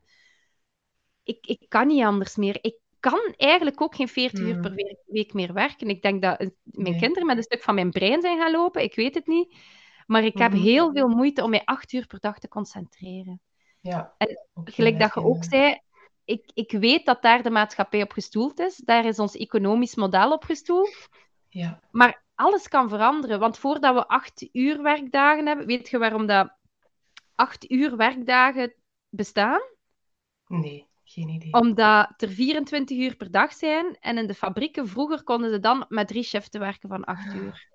Ik, 1.22 1.46
ik 1.46 1.64
kan 1.68 1.86
niet 1.86 2.04
anders 2.04 2.36
meer. 2.36 2.58
Ik 2.60 2.74
kan 3.02 3.34
eigenlijk 3.36 3.80
ook 3.80 3.94
geen 3.94 4.08
40 4.08 4.40
uur 4.40 4.54
Mm. 4.54 4.60
per 4.62 4.74
week, 5.06 5.32
meer 5.32 5.52
werken. 5.52 5.88
Ik 5.88 6.02
denk 6.02 6.22
dat 6.22 6.38
eh, 6.38 6.48
mijn 6.64 6.98
kinderen 6.98 7.26
met 7.26 7.36
een 7.36 7.42
stuk 7.42 7.62
van 7.62 7.74
mijn 7.74 7.90
brein 7.90 8.20
zijn 8.20 8.38
gaan 8.38 8.50
lopen. 8.50 8.82
Ik 8.82 8.94
weet 8.94 9.14
het 9.14 9.26
niet. 9.26 9.54
Maar 10.06 10.24
ik 10.24 10.38
heb 10.38 10.52
Mhm. 10.52 10.62
heel 10.62 10.92
veel 10.92 11.08
moeite 11.08 11.42
om 11.42 11.50
mij 11.50 11.62
8 11.64 11.92
uur 11.92 12.06
per 12.06 12.20
dag 12.20 12.38
te 12.38 12.48
concentreren. 12.48 13.40
Ja. 13.80 14.14
En 14.18 14.28
Gelijk 14.64 14.98
dat 14.98 15.14
je 15.14 15.22
ook 15.24 15.44
zei, 15.44 15.80
ik, 16.24 16.50
ik 16.54 16.70
weet 16.72 17.06
dat 17.06 17.22
daar 17.22 17.42
de 17.42 17.50
maatschappij 17.50 18.02
op 18.02 18.12
gestoeld 18.12 18.60
is. 18.60 18.76
Daar 18.76 19.04
is 19.04 19.18
ons 19.18 19.36
economisch 19.36 19.94
model 19.94 20.32
op 20.32 20.44
gestoeld. 20.44 21.08
Ja. 21.48 21.80
Maar 21.90 22.22
alles 22.34 22.68
kan 22.68 22.88
veranderen. 22.88 23.38
Want 23.40 23.58
voordat 23.58 23.94
we 23.94 24.08
acht 24.08 24.48
uur 24.52 24.82
werkdagen 24.82 25.46
hebben, 25.46 25.66
weet 25.66 25.88
je 25.88 25.98
waarom 25.98 26.26
dat 26.26 26.56
acht 27.34 27.70
uur 27.70 27.96
werkdagen 27.96 28.74
bestaan? 29.08 29.60
Nee, 30.46 30.86
geen 31.12 31.28
idee. 31.28 31.52
Omdat 31.52 32.12
er 32.22 32.28
24 32.28 32.98
uur 32.98 33.16
per 33.16 33.30
dag 33.30 33.52
zijn. 33.52 33.96
En 34.00 34.18
in 34.18 34.26
de 34.26 34.34
fabrieken 34.34 34.88
vroeger 34.88 35.22
konden 35.22 35.50
ze 35.50 35.58
dan 35.60 35.84
met 35.88 36.08
drie 36.08 36.22
shiften 36.22 36.60
werken 36.60 36.88
van 36.88 37.04
acht 37.04 37.34
uur. 37.34 37.68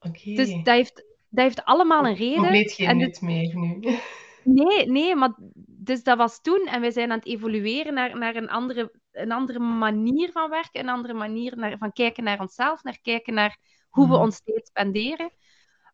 Oké. 0.00 0.32
Dus 0.34 0.48
dat 0.52 0.74
heeft, 0.74 0.94
dat 1.28 1.44
heeft 1.44 1.64
allemaal 1.64 2.06
een 2.06 2.14
reden. 2.14 2.36
Compleet 2.36 2.72
geen 2.72 2.86
En 2.88 2.96
nut 2.96 3.20
meer 3.20 3.56
nu. 3.56 3.80
Nee, 4.44 4.86
nee, 4.90 5.16
maar 5.16 5.34
dus 5.66 6.02
dat 6.02 6.16
was 6.18 6.40
toen 6.40 6.66
en 6.66 6.80
wij 6.80 6.90
zijn 6.90 7.10
aan 7.10 7.18
het 7.18 7.26
evolueren 7.26 7.94
naar, 7.94 8.18
naar 8.18 8.36
een, 8.36 8.48
andere, 8.48 8.92
een 9.12 9.32
andere 9.32 9.58
manier 9.58 10.32
van 10.32 10.50
werken, 10.50 10.80
een 10.80 10.88
andere 10.88 11.14
manier 11.14 11.56
naar, 11.56 11.78
van 11.78 11.92
kijken 11.92 12.24
naar 12.24 12.40
onszelf, 12.40 12.82
naar 12.82 12.98
kijken 13.02 13.34
naar 13.34 13.58
hoe 13.88 14.06
we 14.06 14.12
Mhm. 14.12 14.22
ons 14.22 14.40
tijd 14.42 14.66
spenderen. 14.66 15.30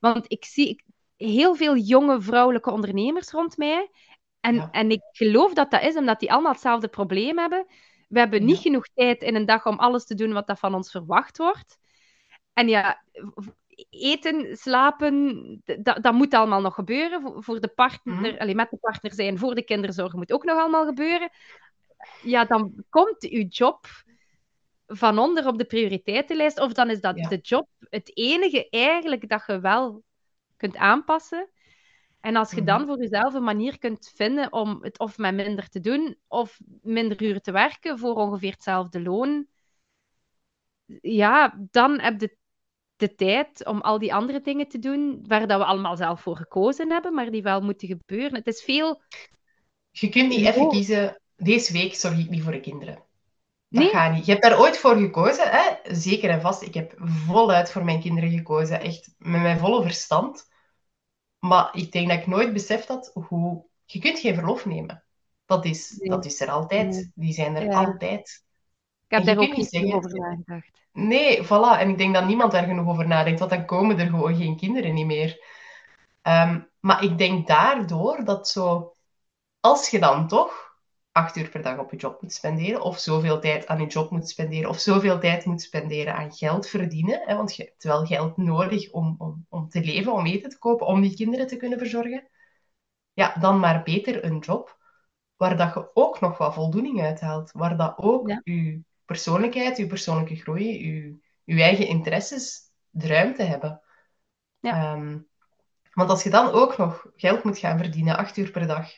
Want 0.00 0.24
ik 0.32 0.44
zie 0.44 0.68
ik- 0.68 0.84
heel 1.16 1.54
veel 1.54 1.76
jonge 1.76 2.20
vrouwelijke 2.20 2.70
ondernemers 2.70 3.30
rond 3.30 3.56
mij 3.56 3.90
en, 4.44 4.54
Ja. 4.54 4.68
en 4.70 4.90
ik 4.90 5.02
geloof 5.12 5.52
dat 5.54 5.70
dat 5.70 5.82
is 5.82 5.96
omdat 5.96 6.20
die 6.20 6.32
allemaal 6.32 6.52
hetzelfde 6.52 6.88
probleem 6.88 7.38
hebben. 7.38 7.66
We 8.08 8.18
hebben 8.18 8.44
niet 8.44 8.56
Ja. 8.56 8.62
genoeg 8.62 8.86
tijd 8.94 9.22
in 9.22 9.34
een 9.34 9.46
dag 9.46 9.66
om 9.66 9.78
alles 9.78 10.04
te 10.06 10.14
doen 10.14 10.32
wat 10.32 10.46
dat 10.46 10.58
van 10.58 10.74
ons 10.74 10.90
verwacht 10.90 11.38
wordt. 11.38 11.78
En 12.52 12.68
ja, 12.68 13.02
eten, 13.90 14.56
slapen, 14.56 15.62
dat, 15.64 16.02
dat 16.02 16.12
moet 16.12 16.34
allemaal 16.34 16.60
nog 16.60 16.74
gebeuren. 16.74 17.42
Voor, 17.42 17.60
de 17.60 17.68
partner, 17.68 18.34
Mhm. 18.44 18.56
met 18.56 18.70
de 18.70 18.76
partner 18.76 19.14
zijn, 19.14 19.38
voor 19.38 19.54
de 19.54 19.64
kinderen 19.64 19.94
zorgen 19.94 20.18
moet 20.18 20.32
ook 20.32 20.44
nog 20.44 20.58
allemaal 20.58 20.84
gebeuren. 20.84 21.30
Ja, 22.22 22.44
dan 22.44 22.84
komt 22.88 23.22
uw 23.30 23.46
job 23.48 23.86
van 24.86 25.18
onder 25.18 25.46
op 25.46 25.58
de 25.58 25.64
prioriteitenlijst. 25.64 26.60
Of 26.60 26.72
dan 26.72 26.90
is 26.90 27.00
dat 27.00 27.16
Ja. 27.16 27.28
de 27.28 27.38
job 27.42 27.68
het 27.90 28.10
enige 28.16 28.68
eigenlijk 28.70 29.28
dat 29.28 29.44
je 29.46 29.60
wel 29.60 30.02
kunt 30.56 30.76
aanpassen. 30.76 31.48
En 32.24 32.36
als 32.36 32.50
je 32.50 32.56
Mhm. 32.56 32.64
dan 32.66 32.86
voor 32.86 32.98
jezelf 32.98 33.34
een 33.34 33.42
manier 33.42 33.78
kunt 33.78 34.12
vinden 34.14 34.52
om 34.52 34.78
het 34.82 34.98
of 34.98 35.18
met 35.18 35.34
minder 35.34 35.68
te 35.68 35.80
doen, 35.80 36.16
of 36.28 36.58
minder 36.82 37.22
uren 37.22 37.42
te 37.42 37.52
werken 37.52 37.98
voor 37.98 38.14
ongeveer 38.14 38.52
hetzelfde 38.52 39.02
loon, 39.02 39.46
ja, 41.00 41.58
dan 41.70 42.00
heb 42.00 42.20
je 42.20 42.36
de 42.96 43.14
tijd 43.14 43.66
om 43.66 43.80
al 43.80 43.98
die 43.98 44.14
andere 44.14 44.40
dingen 44.40 44.68
te 44.68 44.78
doen, 44.78 45.24
waar 45.26 45.46
dat 45.46 45.58
we 45.58 45.64
allemaal 45.64 45.96
zelf 45.96 46.20
voor 46.20 46.36
gekozen 46.36 46.90
hebben, 46.92 47.14
maar 47.14 47.30
die 47.30 47.42
wel 47.42 47.60
moeten 47.60 47.88
gebeuren. 47.88 48.34
Het 48.34 48.46
is 48.46 48.62
veel... 48.62 49.02
Je 49.90 50.08
kunt 50.08 50.28
niet 50.28 50.46
even 50.46 50.68
kiezen, 50.68 51.20
deze 51.36 51.72
week 51.72 51.94
zorg 51.94 52.18
ik 52.18 52.30
niet 52.30 52.42
voor 52.42 52.52
de 52.52 52.60
kinderen. 52.60 52.94
Dat 52.94 53.82
Nee. 53.82 53.90
gaat 53.92 54.12
niet. 54.12 54.26
Je 54.26 54.32
hebt 54.32 54.44
daar 54.44 54.60
ooit 54.60 54.78
voor 54.78 54.96
gekozen, 54.96 55.50
hè? 55.50 55.94
zeker 55.94 56.30
en 56.30 56.40
vast. 56.40 56.62
Ik 56.62 56.74
heb 56.74 56.94
voluit 56.98 57.70
voor 57.70 57.84
mijn 57.84 58.00
kinderen 58.00 58.30
gekozen, 58.30 58.80
echt 58.80 59.14
met 59.18 59.42
mijn 59.42 59.58
volle 59.58 59.82
verstand. 59.82 60.52
Maar 61.46 61.68
ik 61.72 61.92
denk 61.92 62.08
dat 62.08 62.18
ik 62.18 62.26
nooit 62.26 62.52
beseft 62.52 62.88
had 62.88 63.10
hoe... 63.28 63.64
Je 63.84 63.98
kunt 63.98 64.18
geen 64.18 64.34
verlof 64.34 64.66
nemen. 64.66 65.04
Dat 65.46 65.64
is, 65.64 65.96
Nee. 65.98 66.08
dat 66.10 66.24
is 66.24 66.40
er 66.40 66.50
altijd. 66.50 66.88
Nee. 66.88 67.12
Die 67.14 67.32
zijn 67.32 67.56
er 67.56 67.64
Ja. 67.64 67.84
altijd. 67.84 68.44
Ik 69.08 69.16
heb 69.16 69.24
daar 69.24 69.38
ook 69.38 69.56
niet 69.56 69.68
zeggen- 69.68 69.94
over 69.94 70.18
nagedacht. 70.18 70.70
Nee, 70.92 71.44
voilà. 71.44 71.78
En 71.78 71.88
ik 71.88 71.98
denk 71.98 72.14
dat 72.14 72.26
niemand 72.26 72.52
daar 72.52 72.64
genoeg 72.64 72.88
over 72.88 73.06
nadenkt, 73.06 73.38
want 73.38 73.50
dan 73.50 73.64
komen 73.64 73.98
er 73.98 74.06
gewoon 74.06 74.36
geen 74.36 74.56
kinderen 74.56 74.94
niet 74.94 75.06
meer. 75.06 75.44
Ehm, 76.22 76.60
maar 76.80 77.02
ik 77.04 77.18
denk 77.18 77.46
daardoor 77.46 78.24
dat 78.24 78.48
zo, 78.48 78.92
als 79.60 79.90
je 79.90 79.98
dan 79.98 80.28
toch 80.28 80.63
acht 81.14 81.36
uur 81.36 81.48
per 81.48 81.62
dag 81.62 81.78
op 81.78 81.90
je 81.90 81.96
job 81.96 82.22
moet 82.22 82.32
spenderen, 82.32 82.82
of 82.82 82.98
zoveel 82.98 83.40
tijd 83.40 83.66
aan 83.66 83.80
je 83.80 83.86
job 83.86 84.10
moet 84.10 84.28
spenderen, 84.28 84.68
of 84.70 84.78
zoveel 84.78 85.18
tijd 85.18 85.44
moet 85.44 85.62
spenderen 85.62 86.14
aan 86.14 86.32
geld 86.32 86.66
verdienen, 86.66 87.22
hè, 87.24 87.36
want 87.36 87.56
je 87.56 87.62
hebt 87.62 87.84
wel 87.84 88.06
geld 88.06 88.36
nodig 88.36 88.90
om, 88.90 89.14
om, 89.18 89.46
om 89.48 89.68
te 89.68 89.80
leven, 89.80 90.12
om 90.12 90.26
eten 90.26 90.50
te 90.50 90.58
kopen, 90.58 90.86
om 90.86 91.00
die 91.00 91.14
kinderen 91.14 91.46
te 91.46 91.56
kunnen 91.56 91.78
verzorgen, 91.78 92.28
ja, 93.12 93.34
dan 93.40 93.58
maar 93.58 93.82
beter 93.82 94.24
een 94.24 94.38
job 94.38 94.78
waar 95.36 95.56
dat 95.56 95.74
je 95.74 95.90
ook 95.94 96.20
nog 96.20 96.38
wat 96.38 96.54
voldoening 96.54 97.02
uithaalt, 97.02 97.52
waar 97.52 97.76
dat 97.76 97.98
ook 97.98 98.28
Ja. 98.28 98.40
je 98.44 98.80
persoonlijkheid, 99.04 99.76
je 99.76 99.86
persoonlijke 99.86 100.36
groei, 100.36 100.86
je, 100.86 101.16
je 101.44 101.62
eigen 101.62 101.86
interesses 101.86 102.60
de 102.90 103.06
ruimte 103.06 103.42
hebben. 103.42 103.80
Ja. 104.60 104.72
Ehm, 104.72 105.18
want 105.92 106.10
als 106.10 106.22
je 106.22 106.30
dan 106.30 106.50
ook 106.50 106.76
nog 106.76 107.06
geld 107.16 107.44
moet 107.44 107.58
gaan 107.58 107.78
verdienen, 107.78 108.16
acht 108.16 108.36
uur 108.36 108.50
per 108.50 108.66
dag, 108.66 108.90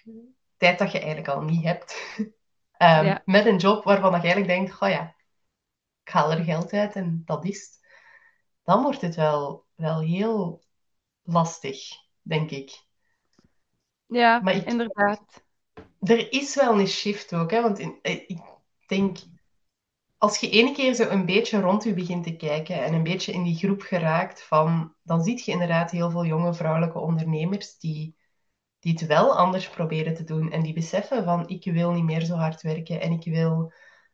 tijd 0.56 0.78
dat 0.78 0.92
je 0.92 0.98
eigenlijk 0.98 1.28
al 1.28 1.40
niet 1.42 1.62
hebt, 1.64 1.94
ehm, 2.76 3.04
Ja. 3.04 3.22
met 3.24 3.46
een 3.46 3.56
job 3.56 3.84
waarvan 3.84 4.10
je 4.10 4.18
eigenlijk 4.18 4.46
denkt, 4.48 4.82
oh 4.82 4.88
ja, 4.88 5.14
ik 6.04 6.12
haal 6.12 6.30
er 6.32 6.44
geld 6.44 6.72
uit 6.72 6.94
en 6.94 7.22
dat 7.24 7.44
is 7.44 7.60
het, 7.60 7.80
dan 8.62 8.82
wordt 8.82 9.00
het 9.00 9.14
wel, 9.14 9.66
wel 9.74 10.00
heel 10.00 10.62
lastig, 11.22 11.78
denk 12.22 12.50
ik. 12.50 12.84
Ja, 14.06 14.38
Maar 14.40 14.54
ik- 14.54 14.66
inderdaad. 14.66 15.44
er 16.00 16.32
is 16.32 16.54
wel 16.54 16.80
een 16.80 16.86
shift 16.88 17.34
ook, 17.34 17.50
hè, 17.50 17.62
want 17.62 17.78
in, 17.78 17.98
eh, 18.02 18.14
ik 18.26 18.40
denk, 18.86 19.18
als 20.18 20.38
je 20.38 20.50
ene 20.50 20.72
keer 20.72 20.94
zo 20.94 21.08
een 21.08 21.26
beetje 21.26 21.60
rond 21.60 21.84
je 21.84 21.94
begint 21.94 22.24
te 22.24 22.36
kijken 22.36 22.84
en 22.84 22.94
een 22.94 23.02
beetje 23.02 23.32
in 23.32 23.42
die 23.42 23.56
groep 23.56 23.82
geraakt, 23.82 24.42
van, 24.42 24.94
dan 25.02 25.22
zie 25.22 25.42
je 25.44 25.52
inderdaad 25.52 25.90
heel 25.90 26.10
veel 26.10 26.24
jonge 26.26 26.54
vrouwelijke 26.54 26.98
ondernemers 26.98 27.78
die, 27.78 28.15
die 28.86 28.94
het 28.94 29.06
wel 29.06 29.36
anders 29.36 29.68
proberen 29.68 30.14
te 30.14 30.24
doen 30.24 30.50
en 30.50 30.62
die 30.62 30.72
beseffen 30.72 31.24
van, 31.24 31.48
ik 31.48 31.64
wil 31.64 31.92
niet 31.92 32.04
meer 32.04 32.24
zo 32.24 32.34
hard 32.34 32.62
werken 32.62 33.00
en 33.00 33.12
ik 33.12 33.24
wil 33.24 33.72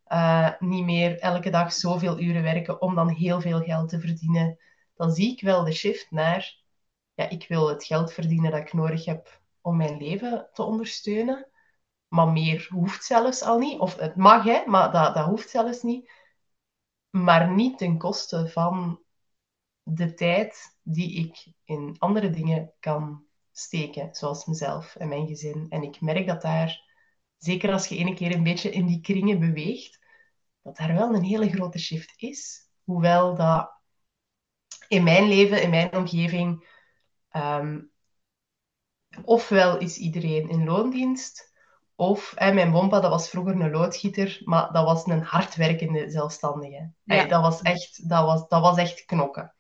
uh, 0.09 0.51
niet 0.59 0.85
meer 0.85 1.19
elke 1.19 1.51
dag 1.51 1.73
zoveel 1.73 2.21
uren 2.21 2.43
werken 2.43 2.81
om 2.81 2.95
dan 2.95 3.09
heel 3.09 3.41
veel 3.41 3.63
geld 3.63 3.89
te 3.89 4.01
verdienen. 4.01 4.59
Dan 4.95 5.11
zie 5.11 5.33
ik 5.33 5.41
wel 5.41 5.65
de 5.65 5.73
shift 5.73 6.11
naar, 6.11 6.57
ja, 7.15 7.29
ik 7.29 7.49
wil 7.49 7.69
het 7.69 7.85
geld 7.85 8.13
verdienen 8.13 8.51
dat 8.51 8.61
ik 8.61 8.73
nodig 8.73 9.05
heb 9.05 9.41
om 9.61 9.77
mijn 9.77 9.97
leven 9.97 10.49
te 10.53 10.63
ondersteunen. 10.63 11.49
Maar 12.09 12.29
meer 12.29 12.67
hoeft 12.71 13.05
zelfs 13.05 13.43
al 13.43 13.59
niet. 13.59 13.79
Of 13.79 13.97
het 13.97 14.17
mag, 14.17 14.45
hè, 14.45 14.63
maar 14.67 14.93
dat, 14.93 15.15
dat 15.15 15.27
hoeft 15.27 15.51
zelfs 15.51 15.83
niet. 15.83 16.13
Maar 17.11 17.51
niet 17.51 17.79
ten 17.79 17.99
koste 17.99 18.49
van 18.49 19.01
de 19.83 20.15
tijd 20.15 20.79
die 20.83 21.15
ik 21.15 21.53
in 21.65 21.97
andere 21.99 22.31
dingen 22.31 22.73
kan 22.81 23.31
steken, 23.63 24.15
zoals 24.15 24.45
mezelf 24.45 24.97
en 24.97 25.09
mijn 25.09 25.27
gezin. 25.27 25.67
En 25.69 25.83
ik 25.83 26.01
merk 26.01 26.27
dat 26.27 26.43
daar, 26.43 26.91
zeker 27.37 27.73
als 27.73 27.87
je 27.87 27.97
ene 27.97 28.15
keer 28.15 28.35
een 28.35 28.43
beetje 28.43 28.71
in 28.71 28.87
die 28.87 29.01
kringen 29.01 29.39
beweegt, 29.39 30.01
dat 30.63 30.77
daar 30.77 30.95
wel 30.95 31.15
een 31.15 31.25
hele 31.25 31.51
grote 31.51 31.79
shift 31.79 32.13
is. 32.17 32.71
Hoewel 32.85 33.35
dat 33.35 33.73
in 34.89 35.03
mijn 35.03 35.29
leven, 35.29 35.63
in 35.63 35.71
mijn 35.71 35.93
omgeving, 35.93 36.69
um, 37.37 37.91
ofwel 39.25 39.79
is 39.79 39.97
iedereen 39.97 40.49
in 40.49 40.65
loondienst, 40.65 41.53
of 41.95 42.35
mijn 42.39 42.71
bompa, 42.71 43.01
dat 43.01 43.11
was 43.11 43.29
vroeger 43.29 43.61
een 43.61 43.71
loodgieter, 43.71 44.41
maar 44.45 44.73
dat 44.73 44.85
was 44.85 45.07
een 45.07 45.23
hardwerkende 45.23 46.11
zelfstandige. 46.11 46.93
Ja. 47.03 47.25
dat, 47.25 47.41
was 47.43 47.63
echt, 47.63 48.09
dat, 48.09 48.25
was, 48.25 48.49
dat 48.49 48.61
was 48.61 48.77
echt 48.77 49.05
knokken. 49.05 49.55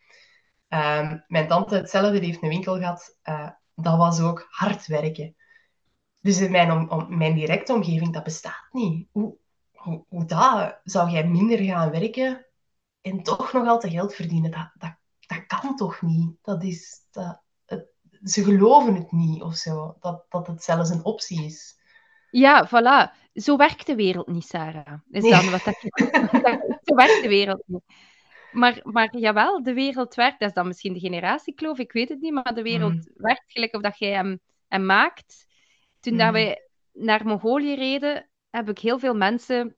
Um, 0.68 1.24
mijn 1.26 1.48
tante 1.48 1.74
hetzelfde, 1.74 2.18
die 2.18 2.28
heeft 2.28 2.42
een 2.42 2.48
winkel 2.48 2.76
gehad. 2.78 3.18
Uh, 3.24 3.50
dat 3.74 3.96
was 3.96 4.20
ook 4.20 4.46
hard 4.50 4.86
werken. 4.86 5.36
Dus 6.20 6.40
in 6.40 6.50
mijn, 6.50 6.90
om, 6.90 7.16
mijn 7.16 7.34
directe 7.34 7.72
omgeving, 7.72 8.12
dat 8.12 8.24
bestaat 8.24 8.68
niet. 8.70 9.08
Hoe, 9.12 9.36
hoe, 9.72 10.04
hoe 10.08 10.24
dat? 10.24 10.80
Zou 10.84 11.10
jij 11.10 11.28
minder 11.28 11.58
gaan 11.58 11.90
werken 11.90 12.46
en 13.00 13.22
toch 13.22 13.52
nog 13.52 13.66
altijd 13.68 13.92
geld 13.92 14.14
verdienen? 14.14 14.50
Dat, 14.50 14.70
dat, 14.78 14.94
dat 15.26 15.46
kan 15.46 15.76
toch 15.76 16.02
niet? 16.02 16.36
Dat 16.42 16.62
is, 16.62 17.06
dat, 17.10 17.40
het, 17.64 17.86
ze 18.22 18.44
geloven 18.44 18.94
het 18.94 19.12
niet 19.12 19.42
of 19.42 19.54
zo, 19.54 19.96
dat, 20.00 20.24
dat 20.28 20.46
het 20.46 20.64
zelfs 20.64 20.90
een 20.90 21.04
optie 21.04 21.44
is. 21.44 21.80
Ja, 22.30 22.68
voilà. 22.68 23.20
Zo 23.34 23.56
werkt 23.56 23.86
de 23.86 23.94
wereld 23.94 24.26
niet, 24.26 24.46
Sarah. 24.46 25.00
Is 25.10 25.30
dan 25.30 25.50
wat 25.50 25.64
dat 25.64 25.76
Zo 26.84 26.94
werkt 26.94 27.22
de 27.22 27.28
wereld 27.28 27.62
niet. 27.66 27.82
Maar, 28.52 28.80
maar 28.82 29.16
jawel, 29.16 29.62
de 29.62 29.74
wereld 29.74 30.14
werkt. 30.14 30.38
Dat 30.38 30.48
is 30.48 30.54
dan 30.54 30.66
misschien 30.66 30.92
de 30.92 31.00
generatiekloof, 31.00 31.78
ik 31.78 31.92
weet 31.92 32.08
het 32.08 32.20
niet. 32.20 32.32
Maar 32.32 32.54
de 32.54 32.62
wereld 32.62 32.92
mm. 32.92 33.12
werkt 33.14 33.44
gelijk 33.46 33.74
of 33.74 33.82
dat 33.82 33.98
jij 33.98 34.12
hem, 34.12 34.40
hem 34.68 34.86
maakt. 34.86 35.46
Toen 36.00 36.16
dat 36.16 36.26
mm. 36.26 36.32
wij 36.32 36.68
naar 36.92 37.26
Mongolië 37.26 37.74
reden, 37.74 38.28
heb 38.50 38.68
ik 38.68 38.78
heel 38.78 38.98
veel 38.98 39.14
mensen 39.14 39.76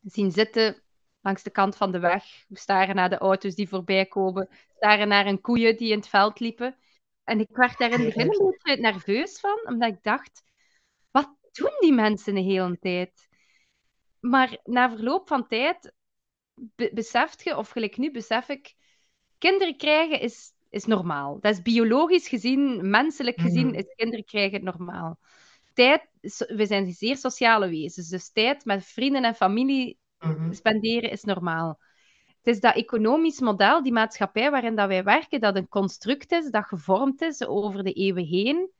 zien 0.00 0.30
zitten 0.30 0.82
langs 1.20 1.42
de 1.42 1.50
kant 1.50 1.76
van 1.76 1.92
de 1.92 1.98
weg. 1.98 2.24
We 2.48 2.58
staren 2.58 2.94
naar 2.94 3.10
de 3.10 3.18
auto's 3.18 3.54
die 3.54 3.68
voorbij 3.68 4.06
komen. 4.06 4.48
Staren 4.76 5.08
naar 5.08 5.26
een 5.26 5.40
koeien 5.40 5.76
die 5.76 5.90
in 5.90 5.98
het 5.98 6.08
veld 6.08 6.40
liepen. 6.40 6.76
En 7.24 7.40
ik 7.40 7.48
werd 7.50 7.78
daar 7.78 7.90
in 7.90 8.00
het 8.00 8.14
begin 8.14 8.32
een 8.32 8.56
beetje 8.62 8.82
nerveus 8.82 9.40
van, 9.40 9.60
omdat 9.66 9.88
ik 9.88 10.02
dacht 10.02 10.42
doen 11.52 11.76
die 11.80 11.92
mensen 11.92 12.34
de 12.34 12.40
hele 12.40 12.78
tijd? 12.78 13.28
Maar 14.20 14.58
na 14.64 14.90
verloop 14.90 15.28
van 15.28 15.46
tijd 15.46 15.92
be 16.76 16.90
beseft 16.94 17.44
je, 17.44 17.56
of 17.56 17.70
gelijk 17.70 17.96
nu 17.96 18.10
besef 18.10 18.48
ik, 18.48 18.74
kinderen 19.38 19.76
krijgen 19.76 20.20
is, 20.20 20.52
is 20.68 20.84
normaal. 20.84 21.40
Dat 21.40 21.52
is 21.52 21.62
biologisch 21.62 22.28
gezien, 22.28 22.90
menselijk 22.90 23.40
gezien, 23.40 23.66
mhm. 23.66 23.74
is 23.74 23.94
kinderen 23.96 24.24
krijgen 24.24 24.64
normaal. 24.64 25.18
Tijd, 25.72 26.08
we 26.48 26.66
zijn 26.66 26.92
zeer 26.92 27.16
sociale 27.16 27.68
wezens, 27.68 28.08
dus 28.08 28.32
tijd 28.32 28.64
met 28.64 28.84
vrienden 28.86 29.24
en 29.24 29.34
familie 29.34 29.98
mhm. 30.18 30.52
spenderen 30.52 31.10
is 31.10 31.22
normaal. 31.22 31.78
Het 32.42 32.54
is 32.54 32.60
dat 32.60 32.74
economisch 32.74 33.40
model, 33.40 33.82
die 33.82 33.92
maatschappij 33.92 34.50
waarin 34.50 34.74
dat 34.74 34.88
wij 34.88 35.04
werken, 35.04 35.40
dat 35.40 35.56
een 35.56 35.68
construct 35.68 36.32
is, 36.32 36.50
dat 36.50 36.64
gevormd 36.64 37.22
is 37.22 37.46
over 37.46 37.84
de 37.84 37.92
eeuwen 37.92 38.24
heen, 38.24 38.70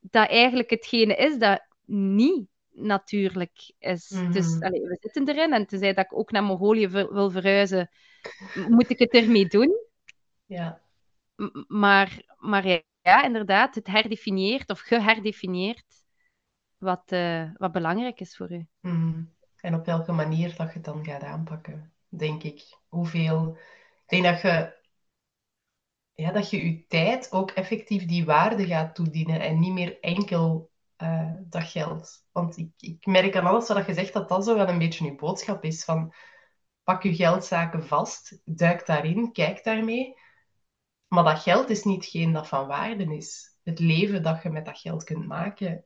dat 0.00 0.28
eigenlijk 0.28 0.70
hetgene 0.70 1.16
is 1.16 1.38
dat 1.38 1.66
niet 1.84 2.48
natuurlijk 2.76 3.72
is. 3.78 4.08
Dus 4.08 4.54
mhm. 4.54 4.70
we 4.70 4.98
zitten 5.00 5.28
erin 5.28 5.52
en 5.52 5.66
tenzij 5.66 5.92
dat 5.92 6.04
ik 6.04 6.18
ook 6.18 6.30
naar 6.30 6.42
Mongolië 6.42 6.88
wil 6.88 7.30
verhuizen, 7.30 7.90
moet 8.68 8.90
ik 8.90 8.98
het 8.98 9.12
ermee 9.12 9.46
doen. 9.46 9.84
Ja. 10.44 10.80
maar, 11.68 12.22
maar 12.38 12.66
ja, 13.02 13.24
inderdaad, 13.24 13.74
het 13.74 13.86
herdefinieert 13.86 14.70
of 14.70 14.80
geherdefinieert 14.80 16.04
wat, 16.78 17.12
uh, 17.12 17.50
wat 17.56 17.72
belangrijk 17.72 18.20
is 18.20 18.36
voor 18.36 18.52
u. 18.52 18.66
Mhm. 18.80 19.22
En 19.56 19.74
op 19.74 19.86
welke 19.86 20.12
manier 20.12 20.48
dat 20.56 20.66
je 20.66 20.72
het 20.72 20.84
dan 20.84 21.04
gaat 21.04 21.22
aanpakken, 21.22 21.92
denk 22.08 22.42
ik. 22.42 22.62
Hoeveel... 22.88 23.58
Ik 24.06 24.22
denk 24.22 24.24
dat 24.24 24.40
je 24.40 24.76
ja, 26.16 26.32
dat 26.32 26.50
je 26.50 26.66
je 26.66 26.86
tijd 26.86 27.32
ook 27.32 27.50
effectief 27.50 28.06
die 28.06 28.24
waarde 28.24 28.66
gaat 28.66 28.94
toedienen 28.94 29.40
en 29.40 29.58
niet 29.58 29.72
meer 29.72 30.00
enkel 30.00 30.70
uh, 31.02 31.32
dat 31.40 31.62
geld. 31.62 32.24
Want 32.32 32.56
ik, 32.56 32.70
ik 32.76 33.06
merk 33.06 33.36
aan 33.36 33.46
alles 33.46 33.68
wat 33.68 33.86
je 33.86 33.94
zegt 33.94 34.12
dat 34.12 34.28
dat 34.28 34.44
zo 34.44 34.54
wel 34.54 34.68
een 34.68 34.78
beetje 34.78 35.04
je 35.04 35.14
boodschap 35.14 35.64
is 35.64 35.84
van 35.84 36.14
pak 36.82 37.02
je 37.02 37.14
geldzaken 37.14 37.86
vast, 37.86 38.40
duik 38.44 38.86
daarin, 38.86 39.32
kijk 39.32 39.64
daarmee. 39.64 40.14
Maar 41.08 41.24
dat 41.24 41.38
geld 41.38 41.70
is 41.70 41.84
niet 41.84 42.00
hetgeen 42.00 42.32
dat 42.32 42.48
van 42.48 42.66
waarde 42.66 43.16
is. 43.16 43.56
Het 43.62 43.78
leven 43.78 44.22
dat 44.22 44.42
je 44.42 44.50
met 44.50 44.64
dat 44.64 44.78
geld 44.78 45.04
kunt 45.04 45.26
maken, 45.26 45.84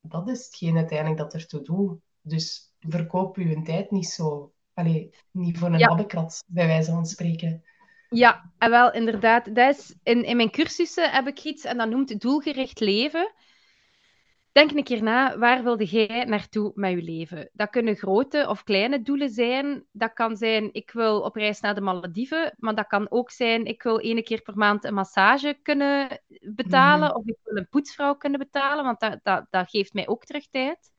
dat 0.00 0.28
is 0.28 0.44
hetgeen 0.44 0.76
uiteindelijk 0.76 1.18
dat 1.18 1.34
ertoe 1.34 1.62
doet. 1.62 2.00
Dus 2.20 2.74
verkoop 2.78 3.36
je 3.36 3.62
tijd 3.62 3.90
niet 3.90 4.06
zo. 4.06 4.52
Allee, 4.74 5.14
niet 5.30 5.58
voor 5.58 5.68
een 5.68 5.78
ja. 5.78 6.28
bij 6.46 6.66
wijze 6.66 6.90
van 6.90 7.06
spreken. 7.06 7.64
Ja, 8.08 8.52
en 8.58 8.70
wel 8.70 8.92
inderdaad. 8.92 9.54
Dat 9.54 9.76
is, 9.76 9.94
in, 10.02 10.24
in 10.24 10.36
mijn 10.36 10.50
cursussen 10.50 11.10
heb 11.10 11.26
ik 11.26 11.44
iets 11.44 11.64
en 11.64 11.76
dat 11.76 11.88
noemt 11.88 12.20
doelgericht 12.20 12.80
leven. 12.80 13.32
Denk 14.56 14.70
een 14.70 14.84
keer 14.84 15.02
na, 15.02 15.38
waar 15.38 15.62
wilde 15.62 15.84
jij 15.84 16.24
naartoe 16.24 16.72
met 16.74 16.90
je 16.90 17.02
leven? 17.02 17.50
Dat 17.52 17.70
kunnen 17.70 17.96
grote 17.96 18.46
of 18.48 18.64
kleine 18.64 19.02
doelen 19.02 19.28
zijn. 19.28 19.84
Dat 19.92 20.12
kan 20.12 20.36
zijn, 20.36 20.68
ik 20.72 20.90
wil 20.90 21.20
op 21.20 21.34
reis 21.34 21.60
naar 21.60 21.74
de 21.74 21.80
Malediven. 21.80 22.54
Maar 22.58 22.74
dat 22.74 22.86
kan 22.86 23.10
ook 23.10 23.30
zijn, 23.30 23.64
ik 23.64 23.82
wil 23.82 23.98
één 23.98 24.24
keer 24.24 24.42
per 24.42 24.56
maand 24.56 24.84
een 24.84 24.94
massage 24.94 25.58
kunnen 25.62 26.22
betalen. 26.40 27.08
Mhm. 27.08 27.16
Of 27.16 27.26
ik 27.26 27.36
wil 27.42 27.56
een 27.56 27.68
poetsvrouw 27.68 28.14
kunnen 28.14 28.38
betalen, 28.38 28.84
want 28.84 29.00
dat, 29.00 29.20
dat, 29.22 29.46
dat 29.50 29.70
geeft 29.70 29.92
mij 29.92 30.08
ook 30.08 30.24
terug 30.24 30.48
tijd. 30.48 30.92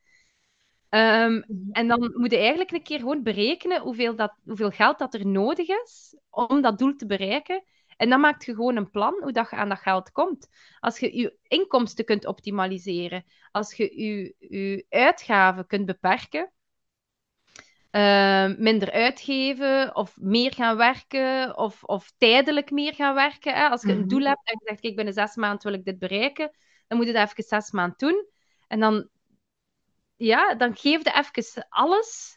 Ehm, 0.89 1.33
mhm. 1.33 1.71
En 1.71 1.87
dan 1.87 2.11
moet 2.13 2.31
je 2.31 2.37
eigenlijk 2.37 2.71
een 2.71 2.83
keer 2.83 2.99
gewoon 2.99 3.23
berekenen 3.23 3.81
hoeveel, 3.81 4.15
dat, 4.15 4.33
hoeveel 4.43 4.71
geld 4.71 4.99
dat 4.99 5.13
er 5.13 5.27
nodig 5.27 5.67
is 5.67 6.17
om 6.29 6.61
dat 6.61 6.77
doel 6.77 6.95
te 6.95 7.05
bereiken. 7.05 7.63
En 7.97 8.09
dan 8.09 8.19
maak 8.19 8.43
je 8.43 8.55
gewoon 8.55 8.75
een 8.75 8.91
plan 8.91 9.17
hoe 9.21 9.31
dat 9.31 9.49
je 9.49 9.55
aan 9.55 9.69
dat 9.69 9.79
geld 9.79 10.11
komt. 10.11 10.47
Als 10.79 10.99
je 10.99 11.17
je 11.17 11.37
inkomsten 11.41 12.05
kunt 12.05 12.25
optimaliseren, 12.25 13.25
als 13.51 13.73
je 13.73 14.03
je, 14.03 14.35
je 14.39 14.85
uitgaven 14.89 15.67
kunt 15.67 15.85
beperken, 15.85 16.51
uh, 17.91 18.57
minder 18.57 18.91
uitgeven 18.91 19.95
of 19.95 20.17
meer 20.17 20.53
gaan 20.53 20.77
werken 20.77 21.57
of, 21.57 21.83
of 21.83 22.13
tijdelijk 22.17 22.71
meer 22.71 22.93
gaan 22.93 23.13
werken. 23.13 23.53
Hè? 23.53 23.67
Als 23.67 23.81
je 23.81 23.91
een 23.91 23.99
mhm. 23.99 24.07
doel 24.07 24.23
hebt 24.23 24.49
en 24.49 24.55
je 24.59 24.65
zegt, 24.65 24.83
ik 24.83 24.95
ben 24.95 25.07
in 25.07 25.13
zes 25.13 25.35
maanden 25.35 25.63
wil 25.63 25.79
ik 25.79 25.85
dit 25.85 25.99
bereiken, 25.99 26.51
dan 26.87 26.97
moet 26.97 27.07
je 27.07 27.13
dat 27.13 27.29
even 27.29 27.43
zes 27.43 27.71
maanden 27.71 27.97
doen. 27.97 28.27
En 28.67 28.79
dan, 28.79 29.09
ja, 30.15 30.55
dan 30.55 30.75
geef 30.75 31.03
je 31.03 31.13
even 31.13 31.65
alles 31.69 32.36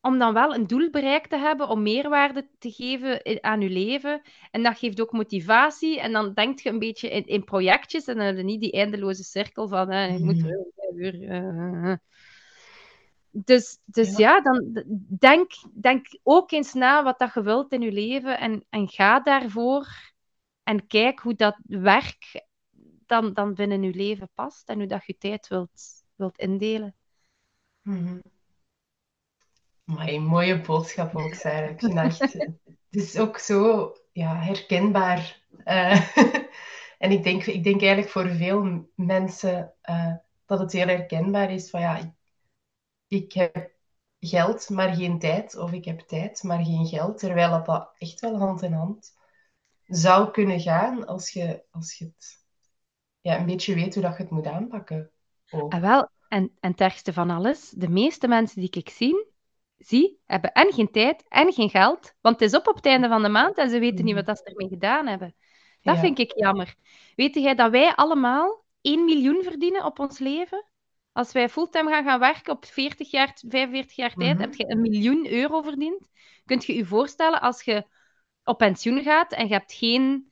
om 0.00 0.18
dan 0.18 0.34
wel 0.34 0.54
een 0.54 0.66
doel 0.66 0.90
bereikt 0.90 1.30
te 1.30 1.36
hebben, 1.36 1.68
om 1.68 1.82
meerwaarde 1.82 2.48
te 2.58 2.70
geven 2.70 3.42
aan 3.42 3.60
je 3.60 3.70
leven. 3.70 4.22
En 4.50 4.62
dat 4.62 4.78
geeft 4.78 5.00
ook 5.00 5.12
motivatie. 5.12 6.00
En 6.00 6.12
dan 6.12 6.34
denk 6.34 6.60
je 6.60 6.68
een 6.68 6.78
beetje 6.78 7.10
in, 7.10 7.26
in 7.26 7.44
projectjes 7.44 8.04
en 8.04 8.16
dan 8.16 8.24
heb 8.24 8.36
je 8.36 8.42
niet 8.42 8.60
die 8.60 8.72
eindeloze 8.72 9.24
cirkel 9.24 9.68
van 9.68 9.90
hè, 9.90 10.04
je 10.04 10.24
moet 10.24 10.36
mhm. 10.36 10.52
weer. 10.94 11.14
Uh, 11.14 11.94
dus 13.30 13.78
dus 13.84 14.16
ja. 14.16 14.34
ja, 14.34 14.40
dan 14.40 14.84
denk, 15.18 15.50
denk 15.80 16.06
ook 16.22 16.50
eens 16.50 16.74
na 16.74 17.02
wat 17.02 17.18
dat 17.18 17.34
je 17.34 17.42
wilt 17.42 17.72
in 17.72 17.80
je 17.80 17.92
leven 17.92 18.38
en, 18.38 18.64
en 18.68 18.88
ga 18.88 19.20
daarvoor. 19.20 19.86
En 20.62 20.86
kijk 20.86 21.18
hoe 21.18 21.34
dat 21.34 21.58
werk 21.62 22.46
dan, 23.06 23.32
dan 23.32 23.54
binnen 23.54 23.82
je 23.82 23.94
leven 23.94 24.30
past 24.34 24.68
en 24.68 24.78
hoe 24.78 24.86
dat 24.86 25.06
je 25.06 25.18
tijd 25.18 25.48
wilt, 25.48 25.82
wilt 26.16 26.38
indelen. 26.38 26.94
Mm 27.82 28.22
maar 29.88 30.08
een 30.08 30.24
mooie 30.24 30.60
boodschap 30.60 31.16
ook, 31.16 31.34
Sarah. 31.34 31.70
Ik 31.70 31.80
het 32.90 33.02
is 33.02 33.18
ook 33.18 33.38
zo 33.38 33.92
ja, 34.12 34.36
herkenbaar. 34.36 35.42
Uh, 35.64 36.16
en 37.04 37.10
ik 37.10 37.22
denk, 37.22 37.44
ik 37.44 37.64
denk 37.64 37.80
eigenlijk 37.80 38.10
voor 38.10 38.28
veel 38.28 38.88
mensen 38.94 39.74
uh, 39.90 40.14
dat 40.46 40.58
het 40.58 40.72
heel 40.72 40.86
herkenbaar 40.86 41.52
is 41.52 41.70
van 41.70 41.80
ja, 41.80 42.14
ik, 43.06 43.32
heb 43.32 43.70
geld, 44.20 44.68
maar 44.68 44.94
geen 44.94 45.18
tijd. 45.18 45.56
Of 45.56 45.72
ik 45.72 45.84
heb 45.84 46.00
tijd, 46.00 46.42
maar 46.42 46.64
geen 46.64 46.86
geld. 46.86 47.18
Terwijl 47.18 47.64
dat, 47.64 47.90
echt 47.98 48.20
wel 48.20 48.38
hand 48.38 48.62
in 48.62 48.72
hand 48.72 49.16
zou 49.86 50.30
kunnen 50.30 50.60
gaan 50.60 51.06
als 51.06 51.30
je, 51.30 51.64
als 51.70 51.98
je 51.98 52.04
het 52.04 52.44
ja, 53.20 53.38
een 53.38 53.46
beetje 53.46 53.74
weet 53.74 53.94
hoe 53.94 54.02
dat 54.02 54.16
je 54.16 54.22
het 54.22 54.32
moet 54.32 54.46
aanpakken. 54.46 55.10
Ook. 55.50 55.72
Ah, 55.72 55.80
wel, 55.80 56.08
en, 56.28 56.56
en 56.60 56.74
het 56.76 57.10
van 57.12 57.30
alles, 57.30 57.70
de 57.70 57.88
meeste 57.88 58.28
mensen 58.28 58.60
die 58.60 58.70
ik 58.70 58.88
zie, 58.88 59.36
zie, 59.78 60.20
hebben 60.26 60.52
en 60.52 60.72
geen 60.72 60.90
tijd 60.90 61.24
en 61.28 61.52
geen 61.52 61.70
geld. 61.70 62.14
Want 62.20 62.40
het 62.40 62.52
is 62.52 62.58
op 62.58 62.68
op 62.68 62.74
het 62.74 62.86
einde 62.86 63.08
van 63.08 63.22
de 63.22 63.28
maand 63.28 63.56
en 63.56 63.70
ze 63.70 63.78
weten 63.78 64.04
niet 64.04 64.14
mhm. 64.14 64.24
wat 64.24 64.38
ze 64.38 64.44
ermee 64.44 64.68
gedaan 64.68 65.06
hebben. 65.06 65.34
Dat 65.82 65.98
vind 65.98 66.18
ik 66.18 66.32
jammer. 66.36 66.74
Weet 67.16 67.34
jij 67.34 67.54
dat 67.54 67.70
wij 67.70 67.94
allemaal 67.94 68.64
1 68.80 69.04
miljoen 69.04 69.42
verdienen 69.42 69.84
op 69.84 69.98
ons 69.98 70.18
leven? 70.18 70.64
Als 71.12 71.32
wij 71.32 71.48
fulltime 71.48 71.90
gaan 71.90 72.04
gaan 72.04 72.18
werken 72.18 72.52
op 72.52 72.64
40 72.64 73.10
jaar, 73.10 73.38
45 73.48 73.96
jaar 73.96 74.14
tijd, 74.14 74.32
mhm. 74.32 74.40
heb 74.40 74.54
je 74.54 74.70
een 74.70 74.80
miljoen 74.80 75.32
euro 75.32 75.62
verdiend. 75.62 76.08
Kunt 76.44 76.64
je 76.64 76.74
je 76.74 76.84
voorstellen 76.84 77.40
als 77.40 77.62
je 77.62 77.86
op 78.44 78.58
pensioen 78.58 79.02
gaat 79.02 79.32
en 79.32 79.46
je 79.48 79.52
hebt 79.52 79.72
geen, 79.72 80.27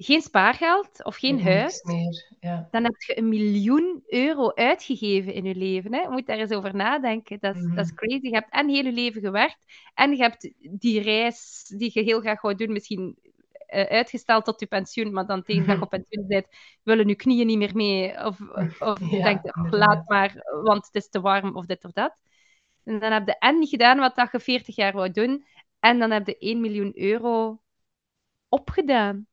geen 0.00 0.20
spaargeld 0.20 1.04
of 1.04 1.16
geen 1.16 1.42
huis, 1.42 1.82
meer, 1.82 2.32
ja. 2.40 2.68
dan 2.70 2.84
heb 2.84 2.94
je 3.00 3.18
een 3.18 3.28
miljoen 3.28 4.02
euro 4.06 4.52
uitgegeven 4.54 5.32
in 5.32 5.44
je 5.44 5.54
leven. 5.54 5.94
Hè? 5.94 6.00
Je 6.00 6.08
moet 6.08 6.26
daar 6.26 6.38
eens 6.38 6.52
over 6.52 6.74
nadenken. 6.74 7.38
Dat 7.40 7.56
is, 7.56 7.62
dat 7.62 7.84
is 7.84 7.92
mhm. 7.92 7.94
crazy. 7.94 8.26
Je 8.26 8.34
hebt 8.34 8.50
en 8.50 8.68
heel 8.68 8.84
je 8.84 8.92
leven 8.92 9.20
gewerkt 9.20 9.64
en 9.94 10.10
je 10.10 10.22
hebt 10.22 10.52
die 10.80 11.00
reis 11.00 11.64
die 11.76 11.90
je 11.94 12.02
heel 12.02 12.20
graag 12.20 12.40
wou 12.40 12.54
doen, 12.54 12.72
misschien 12.72 13.18
uh, 13.22 13.82
uitgesteld 13.82 14.44
tot 14.44 14.60
je 14.60 14.66
pensioen, 14.66 15.12
maar 15.12 15.26
dan 15.26 15.42
tegen 15.42 15.66
dat 15.66 15.76
je 15.76 15.82
op 15.82 15.90
pensioen 15.90 16.26
bent, 16.26 16.46
willen 16.82 17.08
je 17.08 17.14
knieën 17.14 17.46
niet 17.46 17.58
meer 17.58 17.76
mee. 17.76 18.24
Of, 18.24 18.40
of 18.78 19.10
ja, 19.10 19.22
denkt, 19.22 19.56
oh, 19.56 19.70
laat 19.70 20.08
maar, 20.08 20.34
want 20.62 20.86
het 20.86 20.94
is 20.94 21.08
te 21.08 21.20
warm 21.20 21.56
of 21.56 21.66
dit 21.66 21.84
of 21.84 21.92
dat. 21.92 22.16
En 22.84 22.98
dan 22.98 23.12
heb 23.12 23.26
je 23.26 23.38
en 23.38 23.58
niet 23.58 23.68
gedaan 23.68 23.98
wat 23.98 24.16
dat 24.16 24.32
je 24.32 24.40
40 24.40 24.76
jaar 24.76 24.92
wou 24.92 25.10
doen. 25.10 25.46
En 25.80 25.98
dan 25.98 26.10
heb 26.10 26.26
je 26.26 26.38
1 26.38 26.60
miljoen 26.60 26.92
euro 26.94 27.60
opgedaan. 28.48 29.26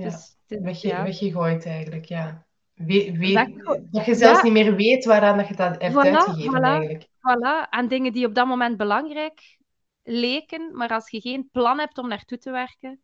Ja, 0.00 0.08
dus, 0.08 0.36
Wegge 0.62 0.88
ja. 0.88 1.02
weggegooid 1.02 1.66
eigenlijk, 1.66 2.04
ja. 2.04 2.46
We, 2.74 3.88
dat, 3.90 4.04
je 4.04 4.14
zelfs 4.14 4.42
niet 4.42 4.52
meer 4.52 4.74
weet 4.74 5.04
waaraan 5.04 5.36
dat 5.36 5.48
je 5.48 5.54
dat 5.54 5.82
hebt 5.82 5.96
uitgegeven 5.96 6.58
voilà, 6.58 6.62
eigenlijk. 6.62 7.06
Voilà, 7.06 7.68
aan 7.70 7.88
dingen 7.88 8.12
die 8.12 8.26
op 8.26 8.34
dat 8.34 8.46
moment 8.46 8.76
belangrijk 8.76 9.58
leken, 10.02 10.76
maar 10.76 10.88
als 10.88 11.10
je 11.10 11.20
geen 11.20 11.48
plan 11.52 11.78
hebt 11.78 11.98
om 11.98 12.08
naartoe 12.08 12.38
te 12.38 12.50
werken, 12.50 13.00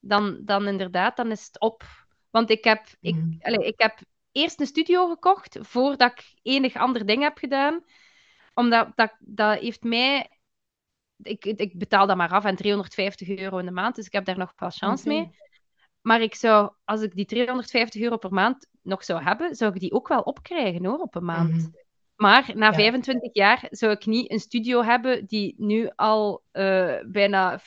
dan, 0.00 0.40
dan 0.44 0.66
inderdaad, 0.66 1.16
dan 1.16 1.30
is 1.30 1.44
het 1.46 1.60
op. 1.60 1.84
Want 2.30 2.50
ik 2.50 2.64
heb, 2.64 2.86
ik, 3.00 3.14
mm. 3.14 3.36
allez, 3.40 3.66
ik 3.66 3.80
heb 3.80 3.98
eerst 4.32 4.60
een 4.60 4.66
studio 4.66 5.08
gekocht 5.08 5.58
voordat 5.60 6.10
ik 6.10 6.32
enig 6.42 6.76
ander 6.76 7.06
ding 7.06 7.22
heb 7.22 7.38
gedaan. 7.38 7.84
Omdat 8.54 8.92
dat, 8.94 9.16
dat 9.18 9.58
heeft 9.58 9.82
mij... 9.82 10.30
Ik, 11.22 11.44
ik 11.44 11.78
betaal 11.78 12.06
dat 12.06 12.16
maar 12.16 12.30
af 12.30 12.44
en 12.44 12.56
350 12.56 13.28
euro 13.28 13.58
in 13.58 13.66
de 13.66 13.72
maand, 13.72 13.94
dus 13.94 14.06
ik 14.06 14.12
heb 14.12 14.24
daar 14.24 14.38
nog 14.38 14.52
wel 14.56 14.70
chance 14.70 15.08
mee. 15.08 15.30
Maar 16.00 16.20
ik 16.20 16.34
zou, 16.34 16.72
als 16.84 17.02
ik 17.02 17.14
die 17.14 17.26
350 17.26 18.02
euro 18.02 18.16
per 18.16 18.32
maand 18.32 18.66
nog 18.82 19.04
zou 19.04 19.22
hebben, 19.22 19.54
zou 19.54 19.74
ik 19.74 19.80
die 19.80 19.92
ook 19.92 20.08
wel 20.08 20.20
opkrijgen 20.20 20.84
hoor, 20.84 20.98
op 20.98 21.14
een 21.14 21.24
maand. 21.24 21.50
Mhm. 21.50 21.68
Maar 22.18 22.50
na 22.54 22.72
25 22.72 23.34
jaar 23.34 23.66
zou 23.70 23.92
ik 23.92 24.06
niet 24.06 24.30
een 24.30 24.40
studio 24.40 24.82
hebben 24.82 25.26
die 25.26 25.54
nu 25.56 25.90
al 25.94 26.42
uh, 26.52 26.94
bijna 27.06 27.60
40% 27.60 27.62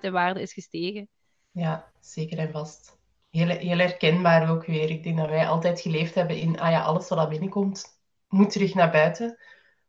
in 0.00 0.12
waarde 0.12 0.40
is 0.40 0.52
gestegen. 0.52 1.08
Ja, 1.50 1.92
zeker 2.00 2.38
en 2.38 2.50
vast. 2.50 2.98
Heel, 3.30 3.48
heel 3.48 3.78
herkenbaar 3.78 4.50
ook 4.50 4.66
weer. 4.66 4.90
Ik 4.90 5.02
denk 5.02 5.16
dat 5.18 5.28
wij 5.28 5.46
altijd 5.46 5.80
geleefd 5.80 6.14
hebben 6.14 6.36
in, 6.36 6.60
ah 6.60 6.70
ja, 6.70 6.82
alles 6.82 7.08
wat 7.08 7.28
binnenkomt, 7.28 7.84
moet 8.28 8.50
terug 8.50 8.74
naar 8.74 8.90
buiten. 8.90 9.38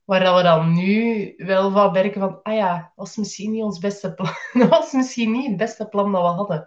Waar 0.03 0.23
dat 0.23 0.35
we 0.35 0.43
dan 0.43 0.73
nu 0.73 1.33
wel 1.37 1.71
van 1.71 1.91
merken 1.91 2.21
van, 2.21 2.41
ah 2.41 2.53
ja, 2.53 2.91
was 2.95 3.15
misschien 3.15 3.51
niet 3.51 3.63
ons 3.63 3.79
beste 3.79 4.13
plan. 4.13 4.33
dat 4.53 4.69
was 4.77 4.91
misschien 4.91 5.31
niet 5.31 5.47
het 5.47 5.57
beste 5.57 5.87
plan 5.87 6.11
dat 6.11 6.21
we 6.21 6.27
hadden. 6.27 6.65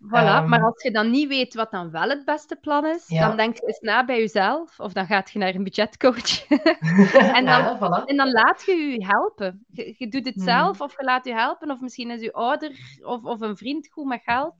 Voilà, 0.00 0.46
maar 0.46 0.58
ehm, 0.58 0.64
als 0.64 0.82
je 0.82 0.90
dan 0.90 1.10
niet 1.10 1.28
weet 1.28 1.54
wat 1.54 1.70
dan 1.70 1.90
wel 1.90 2.08
het 2.08 2.24
beste 2.24 2.56
plan 2.56 2.86
is, 2.86 3.06
dan 3.06 3.36
denk 3.36 3.56
je 3.56 3.66
eens 3.66 3.80
na 3.80 4.04
bij 4.04 4.18
jezelf, 4.18 4.80
of 4.80 4.92
dan 4.92 5.06
gaat 5.06 5.30
je 5.30 5.38
naar 5.38 5.54
een 5.54 5.64
budgetcoach. 5.64 6.46
en, 7.38 7.44
dan, 7.44 7.76
voilà. 7.76 8.04
en 8.04 8.16
dan 8.16 8.30
laat 8.30 8.64
je 8.64 8.72
je 8.72 9.06
helpen. 9.06 9.64
Je, 9.72 10.08
doet 10.08 10.24
het 10.24 10.34
hmm. 10.34 10.44
zelf, 10.44 10.80
of 10.80 10.96
je 10.96 11.04
laat 11.04 11.24
je 11.24 11.32
helpen, 11.32 11.70
of 11.70 11.80
misschien 11.80 12.10
is 12.10 12.20
je 12.20 12.32
ouder 12.32 12.98
of, 13.02 13.24
of 13.24 13.40
een 13.40 13.56
vriend 13.56 13.88
goed 13.92 14.06
met 14.06 14.20
geld. 14.22 14.54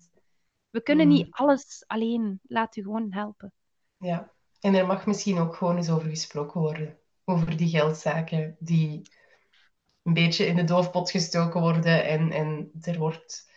We 0.71 0.83
kunnen 0.83 1.09
niet 1.09 1.23
hmm. 1.23 1.33
alles 1.33 1.85
alleen. 1.87 2.41
Laat 2.43 2.75
je 2.75 2.83
gewoon 2.83 3.07
helpen. 3.11 3.53
Ja, 3.97 4.33
en 4.61 4.75
er 4.75 4.87
mag 4.87 5.07
misschien 5.07 5.39
ook 5.39 5.55
gewoon 5.55 5.77
eens 5.77 5.91
over 5.91 6.09
gesproken 6.09 6.61
worden. 6.61 6.99
Over 7.25 7.57
die 7.57 7.69
geldzaken 7.69 8.57
die 8.59 9.11
een 10.03 10.15
beetje 10.15 10.47
in 10.47 10.57
de 10.57 10.65
doofpot 10.65 11.11
gestoken 11.11 11.61
worden. 11.61 12.05
En, 12.05 12.31
en 12.31 12.71
er 12.81 12.99
wordt... 12.99 13.51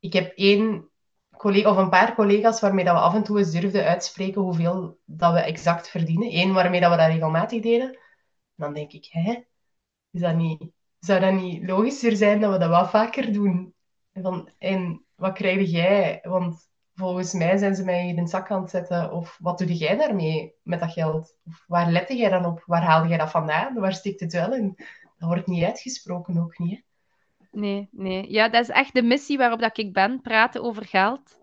Ik 0.00 0.12
heb 0.12 0.32
één 0.36 0.90
collega, 1.38 1.70
of 1.70 1.76
een 1.76 1.90
paar 1.90 2.14
collega's 2.14 2.60
waarmee 2.60 2.84
dat 2.84 2.94
we 2.94 3.00
af 3.00 3.14
en 3.14 3.22
toe 3.22 3.38
eens 3.38 3.50
durfden 3.50 3.84
uitspreken 3.84 4.42
hoeveel 4.42 4.98
dat 5.04 5.32
we 5.32 5.38
exact 5.38 5.88
verdienen. 5.88 6.36
Eén 6.36 6.52
waarmee 6.52 6.80
dat 6.80 6.90
we 6.90 6.96
dat 6.96 7.06
regelmatig 7.06 7.62
deden. 7.62 7.98
Dan 8.54 8.74
denk 8.74 8.92
ik, 8.92 9.06
hè, 9.10 9.44
is 10.10 10.20
dat 10.20 10.34
niet, 10.36 10.62
zou 10.98 11.20
dat 11.20 11.32
niet 11.32 11.66
logischer 11.66 12.16
zijn 12.16 12.40
dat 12.40 12.52
we 12.52 12.58
dat 12.58 12.70
wat 12.70 12.90
vaker 12.90 13.32
doen? 13.32 13.74
En, 14.12 14.22
van, 14.22 14.50
en 14.58 15.04
wat 15.14 15.32
krijg 15.32 15.70
jij? 15.70 16.20
Want 16.22 16.68
volgens 16.94 17.32
mij 17.32 17.56
zijn 17.56 17.74
ze 17.74 17.84
mij 17.84 18.08
in 18.08 18.18
een 18.18 18.28
zak 18.28 18.50
aan 18.50 18.60
het 18.60 18.70
zetten. 18.70 19.12
Of 19.12 19.38
wat 19.40 19.58
doe 19.58 19.72
jij 19.72 19.96
daarmee 19.96 20.54
met 20.62 20.80
dat 20.80 20.92
geld? 20.92 21.36
Of 21.44 21.64
waar 21.66 21.90
lette 21.90 22.16
jij 22.16 22.30
dan 22.30 22.44
op? 22.44 22.62
Waar 22.66 22.82
haalde 22.82 23.08
jij 23.08 23.18
dat 23.18 23.30
vandaan? 23.30 23.74
Waar 23.74 23.94
stikt 23.94 24.20
het 24.20 24.32
wel 24.32 24.54
in? 24.54 24.74
Dat 25.18 25.28
wordt 25.28 25.46
niet 25.46 25.64
uitgesproken 25.64 26.38
ook 26.38 26.58
niet, 26.58 26.70
hè? 26.70 26.80
Nee, 27.50 27.88
nee. 27.92 28.30
Ja, 28.30 28.48
dat 28.48 28.62
is 28.62 28.68
echt 28.68 28.94
de 28.94 29.02
missie 29.02 29.38
waarop 29.38 29.60
dat 29.60 29.78
ik 29.78 29.92
ben, 29.92 30.20
praten 30.20 30.62
over 30.62 30.84
geld. 30.84 31.38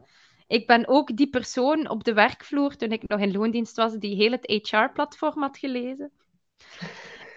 Ik 0.47 0.67
ben 0.67 0.87
ook 0.87 1.15
die 1.17 1.29
persoon 1.29 1.89
op 1.89 2.03
de 2.03 2.13
werkvloer, 2.13 2.75
toen 2.75 2.91
ik 2.91 3.07
nog 3.07 3.19
in 3.19 3.31
loondienst 3.31 3.75
was, 3.75 3.93
die 3.93 4.15
heel 4.15 4.31
het 4.31 4.69
HR-platform 4.69 5.41
had 5.41 5.57
gelezen. 5.57 6.11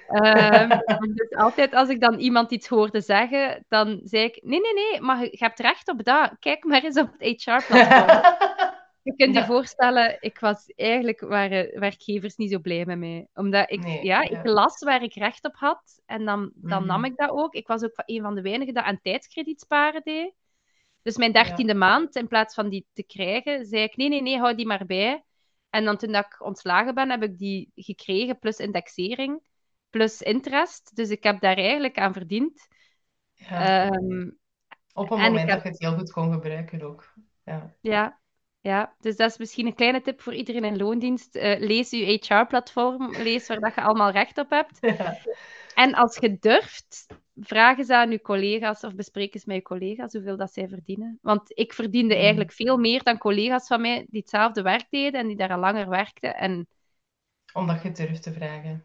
um, 0.09 0.69
dus 1.15 1.31
altijd 1.37 1.75
als 1.75 1.89
ik 1.89 2.01
dan 2.01 2.19
iemand 2.19 2.51
iets 2.51 2.69
hoorde 2.69 3.01
zeggen, 3.01 3.65
dan 3.69 4.01
zei 4.03 4.25
ik: 4.25 4.41
Nee, 4.43 4.61
nee, 4.61 4.75
nee, 4.75 5.01
maar 5.01 5.21
je 5.21 5.37
hebt 5.39 5.59
recht 5.59 5.89
op 5.89 6.05
dat. 6.05 6.33
Kijk 6.41 6.65
maar 6.65 6.85
eens 6.85 6.99
op 6.99 7.11
het 7.19 7.43
HR-platform. 7.43 8.23
je 9.09 9.17
kunt 9.17 9.35
je 9.35 9.45
voorstellen, 9.45 10.17
ik 10.21 10.39
was 10.39 10.73
eigenlijk 10.77 11.21
waren 11.21 11.81
werkgevers 11.81 12.37
niet 12.37 12.51
zo 12.51 12.59
blij 12.59 12.87
met 12.87 12.99
mij. 12.99 13.29
Omdat 13.35 13.71
ik, 13.71 14.03
ja, 14.03 14.23
ik 14.23 14.47
las 14.47 14.83
waar 14.83 15.03
ik 15.03 15.15
recht 15.15 15.45
op 15.45 15.55
had 15.55 16.01
en 16.07 16.25
dan, 16.25 16.51
dan 16.55 16.87
nam 16.87 17.01
mhm. 17.01 17.11
ik 17.11 17.17
dat 17.17 17.31
ook. 17.31 17.55
Ik 17.55 17.67
was 17.67 17.83
ook 17.83 17.93
een 17.95 18.23
van 18.23 18.35
de 18.35 18.43
weinigen 18.43 18.75
dat 18.75 18.85
aan 18.85 19.01
tijdskrediet 19.03 19.61
sparen 19.61 20.03
deed. 20.05 20.33
Dus 21.03 21.17
mijn 21.17 21.33
dertiende 21.33 21.75
maand, 21.75 22.17
in 22.17 22.29
plaats 22.29 22.55
van 22.55 22.69
die 22.69 22.87
te 22.93 23.03
krijgen, 23.03 23.67
zei 23.67 23.83
ik: 23.83 23.97
nee, 23.97 24.09
nee, 24.09 24.23
nee, 24.23 24.39
hou 24.39 24.55
die 24.55 24.67
maar 24.67 24.87
bij. 24.87 25.25
En 25.71 25.85
dan 25.85 25.97
toen 25.97 26.13
dat 26.13 26.25
ik 26.25 26.45
ontslagen 26.45 26.95
ben, 26.95 27.11
heb 27.11 27.23
ik 27.23 27.39
die 27.39 27.71
gekregen, 27.75 28.39
plus 28.39 28.57
indexering, 28.57 29.43
plus 29.91 30.23
interest. 30.23 30.97
Dus 30.97 31.09
ik 31.09 31.23
heb 31.23 31.41
daar 31.41 31.57
eigenlijk 31.57 31.99
aan 31.99 32.13
verdiend. 32.13 32.69
Ja. 33.33 33.87
Um, 33.93 34.39
Op 34.93 35.11
een 35.11 35.19
moment 35.19 35.49
dat 35.49 35.63
je 35.63 35.69
het 35.69 35.79
heel 35.79 35.95
goed 35.95 36.13
kon 36.13 36.33
gebruiken 36.33 36.83
ook. 36.83 37.15
Ja. 37.45 37.75
ja. 37.81 38.21
Ja, 38.69 38.95
dus 39.01 39.17
dat 39.17 39.31
is 39.31 39.39
misschien 39.39 39.67
een 39.67 39.75
kleine 39.75 40.01
tip 40.01 40.21
voor 40.21 40.35
iedereen 40.35 40.65
in 40.65 40.77
loondienst. 40.77 41.37
Uh, 41.37 41.59
lees 41.59 41.91
je 41.91 42.05
HR-platform, 42.05 43.11
lees 43.11 43.47
waar 43.47 43.61
dat 43.61 43.75
je 43.75 43.81
allemaal 43.81 44.11
recht 44.11 44.39
op 44.39 44.51
hebt. 44.51 44.79
Ja. 44.99 45.19
En 45.75 45.95
als 45.95 46.17
je 46.17 46.39
durft, 46.39 47.07
vraag 47.35 47.79
eens 47.79 47.91
aan 47.91 48.11
je 48.11 48.21
collega's 48.21 48.85
of 48.85 48.95
bespreek 48.95 49.35
eens 49.35 49.45
met 49.45 49.57
je 49.57 49.63
collega's 49.63 50.13
hoeveel 50.13 50.37
dat 50.37 50.53
zij 50.53 50.69
verdienen. 50.69 51.19
Want 51.23 51.59
ik 51.59 51.73
verdiende 51.73 52.15
mm. 52.15 52.21
eigenlijk 52.21 52.53
veel 52.53 52.77
meer 52.77 53.03
dan 53.03 53.19
collega's 53.19 53.67
van 53.67 53.81
mij 53.81 54.07
die 54.09 54.21
hetzelfde 54.21 54.63
werk 54.63 54.87
deden 54.91 55.21
en 55.21 55.27
die 55.27 55.37
daar 55.37 55.53
al 55.53 55.59
langer 55.59 55.89
werkten. 55.89 56.37
En... 56.37 56.69
Omdat 57.53 57.83
je 57.83 57.93
durft 57.93 58.23
te 58.23 58.33
vragen. 58.33 58.85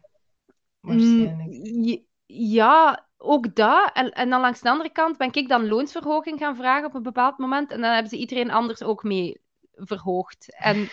Mm, 0.80 0.90
Waarschijnlijk. 0.90 2.02
Ja, 2.26 3.06
ook 3.16 3.54
dat. 3.54 3.90
En, 3.92 4.12
en 4.12 4.30
dan 4.30 4.40
langs 4.40 4.60
de 4.60 4.70
andere 4.70 4.92
kant 4.92 5.18
ben 5.18 5.32
ik 5.32 5.48
dan 5.48 5.68
loonsverhoging 5.68 6.38
gaan 6.38 6.56
vragen 6.56 6.86
op 6.86 6.94
een 6.94 7.02
bepaald 7.02 7.38
moment. 7.38 7.70
En 7.70 7.80
dan 7.80 7.92
hebben 7.92 8.10
ze 8.10 8.16
iedereen 8.16 8.50
anders 8.50 8.82
ook 8.82 9.02
mee 9.02 9.42
verhoogd. 9.76 10.54
En 10.58 10.88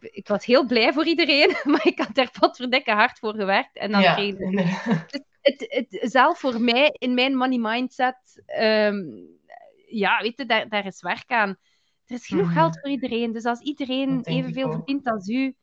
ik, 0.00 0.28
was 0.28 0.44
heel 0.44 0.66
blij 0.66 0.92
voor 0.92 1.06
iedereen, 1.06 1.56
maar 1.70 1.86
ik 1.86 1.98
had 1.98 2.14
daar 2.14 2.30
potverdikke 2.40 2.92
hard 2.92 3.18
voor 3.18 3.34
gewerkt. 3.34 3.76
En 3.76 3.90
dan 3.90 4.00
ja. 4.00 4.14
kreeg 4.14 4.38
ik... 5.10 5.24
Het, 5.40 5.66
het, 5.68 6.10
zelf 6.10 6.38
voor 6.38 6.60
mij, 6.60 6.94
in 6.98 7.14
mijn 7.14 7.36
money 7.36 7.58
mindset, 7.58 8.42
um, 8.60 9.28
ja, 9.88 10.22
weet 10.22 10.36
je, 10.36 10.46
daar, 10.46 10.68
daar 10.68 10.86
is 10.86 11.02
werk 11.02 11.30
aan. 11.30 11.56
Er 12.06 12.14
is 12.14 12.26
genoeg 12.26 12.46
mhm. 12.46 12.54
geld 12.54 12.80
voor 12.80 12.90
iedereen. 12.90 13.32
Dus 13.32 13.44
als 13.44 13.60
iedereen 13.60 14.20
evenveel 14.24 14.70
verdient 14.70 15.06
als 15.06 15.28
u, 15.28 15.54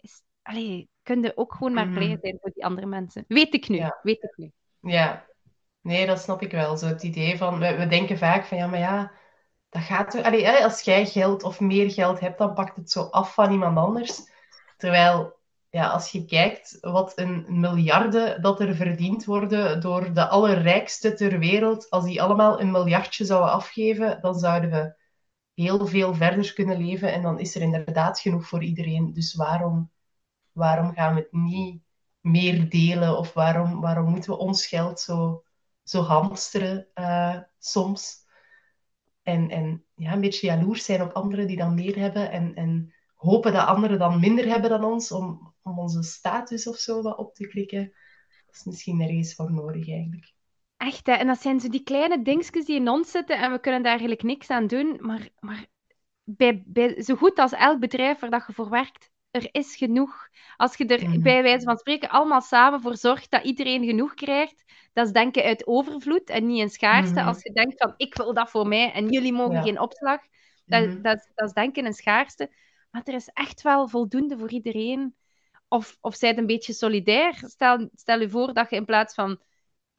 is, 0.00 0.22
allee, 0.42 0.88
kun 1.02 1.22
je 1.22 1.36
ook 1.36 1.52
gewoon 1.52 1.72
maar 1.72 1.88
blij 1.88 2.08
mhm. 2.08 2.20
zijn 2.20 2.38
voor 2.40 2.50
die 2.54 2.64
andere 2.64 2.86
mensen. 2.86 3.24
Weet 3.28 3.54
ik 3.54 3.68
nu, 3.68 3.76
ja. 3.76 3.98
weet 4.02 4.22
ik 4.22 4.32
nu. 4.36 4.52
Ja, 4.92 5.26
nee, 5.80 6.06
dat 6.06 6.20
snap 6.20 6.42
ik 6.42 6.50
wel. 6.50 6.76
Zo 6.76 6.86
het 6.86 7.02
idee 7.02 7.36
van, 7.36 7.58
we, 7.58 7.76
we 7.76 7.86
denken 7.86 8.18
vaak 8.18 8.44
van, 8.44 8.58
ja, 8.58 8.66
maar 8.66 8.78
ja, 8.78 9.12
dat 9.70 9.82
gaat... 9.82 10.22
Allee, 10.22 10.64
als 10.64 10.80
jij 10.80 11.06
geld 11.06 11.42
of 11.42 11.60
meer 11.60 11.90
geld 11.90 12.20
hebt, 12.20 12.38
dan 12.38 12.54
pakt 12.54 12.76
het 12.76 12.90
zo 12.90 13.02
af 13.02 13.34
van 13.34 13.52
iemand 13.52 13.76
anders. 13.78 14.20
Terwijl, 14.76 15.38
ja, 15.70 15.88
als 15.88 16.10
je 16.10 16.24
kijkt 16.24 16.78
wat 16.80 17.18
een 17.18 17.60
miljarden 17.60 18.42
dat 18.42 18.60
er 18.60 18.74
verdiend 18.74 19.24
worden 19.24 19.80
door 19.80 20.12
de 20.12 20.28
allerrijkste 20.28 21.14
ter 21.14 21.38
wereld, 21.38 21.90
als 21.90 22.04
die 22.04 22.22
allemaal 22.22 22.60
een 22.60 22.70
miljardje 22.70 23.24
zouden 23.24 23.52
afgeven, 23.52 24.20
dan 24.20 24.38
zouden 24.38 24.70
we 24.70 24.98
heel 25.54 25.86
veel 25.86 26.14
verder 26.14 26.52
kunnen 26.52 26.78
leven 26.86 27.12
en 27.12 27.22
dan 27.22 27.38
is 27.38 27.54
er 27.54 27.62
inderdaad 27.62 28.20
genoeg 28.20 28.46
voor 28.46 28.62
iedereen. 28.62 29.12
Dus 29.12 29.34
waarom, 29.34 29.90
waarom 30.52 30.92
gaan 30.92 31.14
we 31.14 31.20
het 31.20 31.32
niet 31.32 31.82
meer 32.20 32.68
delen 32.68 33.18
of 33.18 33.32
waarom, 33.32 33.80
waarom 33.80 34.10
moeten 34.10 34.30
we 34.30 34.38
ons 34.38 34.66
geld 34.66 35.00
zo, 35.00 35.44
zo 35.82 36.02
hamsteren 36.02 36.86
uh, 36.94 37.36
soms? 37.58 38.19
En, 39.30 39.48
en 39.48 39.84
ja, 39.94 40.12
een 40.12 40.20
beetje 40.20 40.46
jaloers 40.46 40.84
zijn 40.84 41.02
op 41.02 41.12
anderen 41.12 41.46
die 41.46 41.56
dan 41.56 41.74
meer 41.74 41.96
hebben 41.96 42.30
en, 42.30 42.54
en 42.54 42.94
hopen 43.14 43.52
dat 43.52 43.66
anderen 43.66 43.98
dan 43.98 44.20
minder 44.20 44.46
hebben 44.46 44.70
dan 44.70 44.84
ons 44.84 45.12
om, 45.12 45.54
om 45.62 45.78
onze 45.78 46.02
status 46.02 46.66
of 46.66 46.76
zo 46.76 47.02
wat 47.02 47.16
op 47.16 47.34
te 47.34 47.46
klikken. 47.46 47.92
Dat 48.46 48.54
is 48.54 48.64
misschien 48.64 48.96
nergens 48.96 49.34
voor 49.34 49.52
nodig 49.52 49.88
eigenlijk. 49.88 50.32
Echt, 50.76 51.06
hè? 51.06 51.12
en 51.12 51.26
dat 51.26 51.40
zijn 51.40 51.60
zo 51.60 51.68
die 51.68 51.82
kleine 51.82 52.22
dingetjes 52.22 52.64
die 52.64 52.76
in 52.76 52.88
ons 52.88 53.10
zitten 53.10 53.38
en 53.38 53.52
we 53.52 53.60
kunnen 53.60 53.82
daar 53.82 53.90
eigenlijk 53.90 54.22
niks 54.22 54.50
aan 54.50 54.66
doen. 54.66 54.96
Maar, 55.00 55.28
maar 55.38 55.66
bij, 56.24 56.62
bij, 56.66 57.02
zo 57.02 57.14
goed 57.14 57.38
als 57.38 57.52
elk 57.52 57.80
bedrijf 57.80 58.18
waar 58.18 58.30
dat 58.30 58.44
je 58.46 58.52
voor 58.52 58.70
werkt, 58.70 59.09
er 59.30 59.48
is 59.52 59.76
genoeg. 59.76 60.28
Als 60.56 60.76
je 60.76 60.86
er 60.86 61.08
mhm. 61.08 61.22
bij 61.22 61.42
wijze 61.42 61.64
van 61.64 61.78
spreken 61.78 62.08
allemaal 62.08 62.40
samen 62.40 62.80
voor 62.80 62.96
zorgt 62.96 63.30
dat 63.30 63.44
iedereen 63.44 63.84
genoeg 63.84 64.14
krijgt, 64.14 64.64
dat 64.92 65.06
is 65.06 65.12
denken 65.12 65.44
uit 65.44 65.66
overvloed 65.66 66.30
en 66.30 66.46
niet 66.46 66.60
in 66.60 66.70
schaarste. 66.70 67.18
Mhm. 67.18 67.28
Als 67.28 67.42
je 67.42 67.52
denkt 67.52 67.82
van 67.82 67.94
ik 67.96 68.14
wil 68.14 68.34
dat 68.34 68.50
voor 68.50 68.66
mij 68.66 68.92
en 68.92 69.08
jullie 69.08 69.32
mogen 69.32 69.62
geen 69.62 69.80
opslag, 69.80 70.20
dat, 70.64 70.86
mm 70.86 71.02
dat, 71.02 71.30
dat, 71.34 71.48
is 71.48 71.52
denken 71.54 71.86
in 71.86 71.92
schaarste. 71.92 72.50
Maar 72.90 73.02
er 73.04 73.14
is 73.14 73.28
echt 73.32 73.62
wel 73.62 73.88
voldoende 73.88 74.38
voor 74.38 74.50
iedereen. 74.50 75.14
Of, 75.68 75.96
of 76.00 76.14
zijt 76.14 76.38
een 76.38 76.46
beetje 76.46 76.72
solidair. 76.72 77.34
Stel, 77.46 77.88
stel 77.94 78.20
je 78.20 78.30
voor 78.30 78.52
dat 78.52 78.70
je 78.70 78.76
in 78.76 78.84
plaats 78.84 79.14
van 79.14 79.40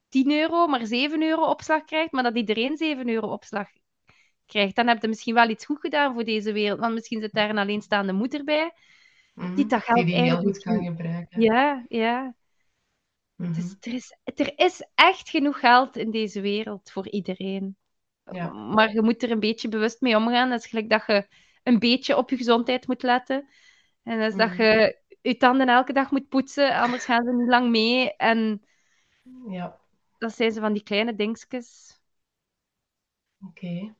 10 0.08 0.30
euro 0.30 0.66
maar 0.66 0.86
7 0.86 1.22
euro 1.22 1.44
opslag 1.44 1.84
krijgt, 1.84 2.12
maar 2.12 2.22
dat 2.22 2.36
iedereen 2.36 2.76
7 2.76 3.08
euro 3.08 3.26
opslag 3.26 3.68
krijgt. 4.46 4.76
Dan 4.76 4.86
heb 4.86 5.02
je 5.02 5.08
misschien 5.08 5.34
wel 5.34 5.48
iets 5.48 5.64
goed 5.64 5.80
gedaan 5.80 6.14
voor 6.14 6.24
deze 6.24 6.52
wereld. 6.52 6.80
Want 6.80 6.94
misschien 6.94 7.20
zit 7.20 7.32
daar 7.32 7.50
een 7.50 7.58
alleenstaande 7.58 8.12
moeder 8.12 8.44
bij. 8.44 8.72
Mhm. 9.32 9.54
Die 9.54 9.66
dat 9.66 9.82
geld 9.82 10.06
die 10.06 10.14
heel 10.14 10.36
goed 10.36 10.58
kan 10.58 10.84
gebruiken. 10.84 11.40
Ja, 11.40 11.84
ja. 11.88 12.34
Mhm. 13.34 13.52
Dus 13.52 13.76
er 13.80 13.92
is, 13.92 14.16
er 14.24 14.58
is 14.58 14.88
echt 14.94 15.28
genoeg 15.28 15.60
geld 15.60 15.96
in 15.96 16.10
deze 16.10 16.40
wereld 16.40 16.90
voor 16.90 17.08
iedereen. 17.08 17.76
Ja. 18.24 18.52
Maar 18.52 18.92
je 18.92 19.02
moet 19.02 19.22
er 19.22 19.30
een 19.30 19.40
beetje 19.40 19.68
bewust 19.68 20.00
mee 20.00 20.16
omgaan. 20.16 20.50
Dat 20.50 20.58
is 20.58 20.66
gelijk 20.66 20.90
dat 20.90 21.06
je 21.06 21.26
een 21.62 21.78
beetje 21.78 22.16
op 22.16 22.30
je 22.30 22.36
gezondheid 22.36 22.86
moet 22.86 23.02
letten. 23.02 23.48
En 24.02 24.18
dat 24.18 24.30
is 24.30 24.36
dat 24.36 24.48
mhm. 24.48 24.62
je 24.62 25.00
je 25.22 25.36
tanden 25.36 25.68
elke 25.68 25.92
dag 25.92 26.10
moet 26.10 26.28
poetsen, 26.28 26.74
anders 26.74 27.04
gaan 27.04 27.24
ze 27.24 27.32
niet 27.32 27.48
lang 27.48 27.70
mee. 27.70 28.16
En 28.16 28.62
ja. 29.48 29.80
dat 30.18 30.34
zijn 30.34 30.52
ze 30.52 30.60
van 30.60 30.72
die 30.72 30.82
kleine 30.82 31.14
dingetjes. 31.14 32.00
Oké. 33.40 33.66
Okay. 33.66 33.94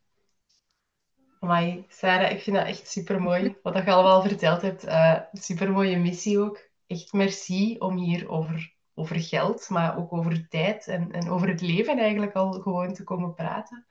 Sarah, 1.89 2.31
ik 2.31 2.41
vind 2.41 2.57
dat 2.57 2.67
echt 2.67 2.89
super 2.89 3.23
mooi. 3.23 3.57
Wat 3.63 3.75
je 3.75 3.93
allemaal 3.93 4.23
verteld 4.23 4.63
hebt. 4.63 4.85
Uh, 4.87 5.21
super 5.33 5.71
mooie 5.71 5.99
missie 5.99 6.39
ook. 6.41 6.71
Echt 6.87 7.13
merci 7.13 7.79
om 7.79 7.97
hier 7.97 8.29
over, 8.29 8.75
over 8.95 9.21
geld, 9.21 9.69
maar 9.69 9.99
ook 9.99 10.13
over 10.13 10.49
tijd 10.49 10.87
en, 10.87 11.13
en 11.13 11.31
over 11.31 11.49
het 11.49 11.61
leven 11.61 11.99
eigenlijk 11.99 12.33
al 12.35 12.53
gewoon 12.53 12.95
te 12.95 13.05
komen 13.05 13.35
praten. 13.35 13.87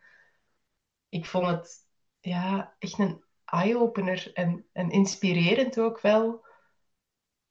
Ik 1.09 1.25
vond 1.25 1.47
het 1.47 1.87
ja, 2.19 2.75
echt 2.79 2.99
een 2.99 3.23
eye-opener 3.45 4.31
en, 4.33 4.65
en 4.73 4.89
inspirerend 4.89 5.79
ook 5.79 6.01
wel 6.01 6.45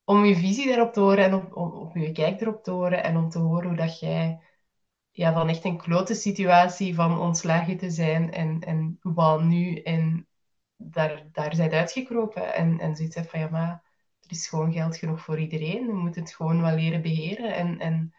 om 0.05 0.25
je 0.25 0.37
visie 0.37 0.69
daarop 0.69 0.93
te 0.93 1.01
horen 1.01 1.25
en 1.25 1.55
om 1.55 1.99
je 1.99 2.13
kijk 2.13 2.41
erop 2.41 2.63
te 2.63 2.71
horen 2.71 3.03
en 3.03 3.17
om 3.17 3.31
te 3.31 3.39
horen 3.39 3.69
hoe 3.69 3.77
dat 3.77 3.99
jij 3.99 4.41
ja, 5.11 5.33
van 5.33 5.49
echt 5.49 5.65
een 5.65 5.79
klote 5.79 6.15
situatie 6.15 6.95
van 6.95 7.19
ontslagen 7.21 7.77
te 7.77 7.91
zijn 7.91 8.33
en, 8.33 8.61
en 8.61 8.99
wat 9.03 9.43
nu 9.43 9.77
en 9.77 10.29
daar, 10.77 11.29
daar 11.33 11.55
zijn 11.55 11.73
uitgekropen 11.73 12.55
en, 12.55 12.79
en 12.79 12.97
zoiets 12.97 13.17
van 13.27 13.41
ja, 13.41 13.49
maar 13.49 13.85
er 14.21 14.31
is 14.31 14.49
gewoon 14.49 14.73
geld 14.73 14.97
genoeg 14.97 15.21
voor 15.21 15.39
iedereen. 15.39 15.87
We 15.87 15.93
moeten 15.93 16.23
het 16.23 16.35
gewoon 16.35 16.61
wel 16.61 16.75
leren 16.75 17.03
beheren 17.03 17.55
en, 17.55 17.79
en 17.79 18.15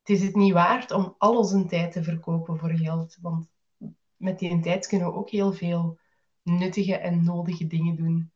het 0.00 0.16
is 0.16 0.22
het 0.22 0.34
niet 0.34 0.52
waard 0.52 0.90
om 0.90 1.14
al 1.18 1.36
onze 1.36 1.64
tijd 1.64 1.92
te 1.92 2.02
verkopen 2.02 2.58
voor 2.58 2.70
geld, 2.70 3.18
want 3.20 3.48
met 4.16 4.38
die 4.38 4.60
tijd 4.60 4.86
kunnen 4.86 5.06
we 5.06 5.14
ook 5.14 5.30
heel 5.30 5.52
veel 5.52 5.98
nuttige 6.42 6.96
en 6.96 7.24
nodige 7.24 7.66
dingen 7.66 7.96
doen. 7.96 8.32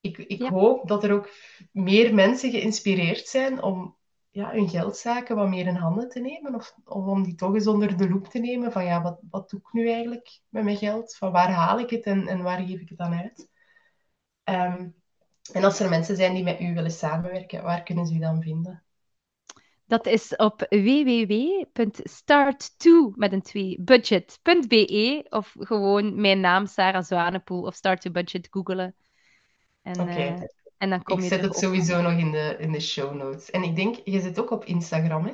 Ik, 0.00 0.18
ik 0.18 0.42
hoop 0.42 0.88
dat 0.88 1.04
er 1.04 1.12
ook 1.12 1.30
meer 1.72 2.14
mensen 2.14 2.50
geïnspireerd 2.50 3.26
zijn 3.26 3.62
om 3.62 3.96
ja, 4.36 4.50
hun 4.50 4.68
geldzaken 4.68 5.36
wat 5.36 5.48
meer 5.48 5.66
in 5.66 5.76
handen 5.76 6.08
te 6.08 6.20
nemen. 6.20 6.54
Of, 6.54 6.74
of, 6.84 7.06
om 7.06 7.22
die 7.22 7.34
toch 7.34 7.54
eens 7.54 7.66
onder 7.66 7.96
de 7.96 8.08
loep 8.08 8.26
te 8.26 8.38
nemen. 8.38 8.72
Van 8.72 8.84
ja, 8.84 9.02
wat, 9.02 9.18
wat 9.30 9.50
doe 9.50 9.60
ik 9.60 9.72
nu 9.72 9.88
eigenlijk 9.88 10.40
met 10.48 10.64
mijn 10.64 10.76
geld? 10.76 11.16
Van 11.16 11.32
waar 11.32 11.50
haal 11.50 11.78
ik 11.78 11.90
het 11.90 12.04
en, 12.04 12.26
en 12.26 12.42
waar 12.42 12.58
geef 12.58 12.80
ik 12.80 12.88
het 12.88 12.98
dan 12.98 13.12
uit? 13.12 13.48
Um, 14.44 14.94
en 15.52 15.64
als 15.64 15.80
er 15.80 15.88
mensen 15.88 16.16
zijn 16.16 16.34
die 16.34 16.44
met 16.44 16.60
u 16.60 16.74
willen 16.74 16.90
samenwerken, 16.90 17.62
waar 17.62 17.82
kunnen 17.82 18.06
ze 18.06 18.14
u 18.14 18.18
dan 18.18 18.42
vinden? 18.42 18.84
Dat 19.86 20.06
is 20.06 20.36
op 20.36 20.66
www.start2 20.68 21.70
met 23.14 23.32
een 23.32 23.42
2 23.42 23.76
budget.be 23.80 25.26
of 25.28 25.54
gewoon 25.58 26.20
mijn 26.20 26.40
naam 26.40 26.66
Sarah 26.66 27.04
Zwanepoel 27.04 27.62
of 27.62 27.74
Start 27.74 28.00
to 28.00 28.10
Budget 28.10 28.48
googelen. 28.50 28.94
En, 29.82 30.00
okay. 30.00 30.32
uh, 30.32 30.42
en 30.78 30.90
dan 30.90 31.02
kom 31.02 31.16
ik 31.16 31.22
je 31.22 31.28
zet 31.28 31.42
het 31.42 31.56
sowieso 31.56 32.02
nog 32.02 32.12
in 32.12 32.30
de, 32.30 32.56
in 32.58 32.72
de 32.72 32.80
show 32.80 33.14
notes. 33.14 33.50
En 33.50 33.62
ik 33.62 33.76
denk, 33.76 33.96
je 34.04 34.20
zit 34.20 34.40
ook 34.40 34.50
op 34.50 34.64
Instagram, 34.64 35.24
hè? 35.24 35.32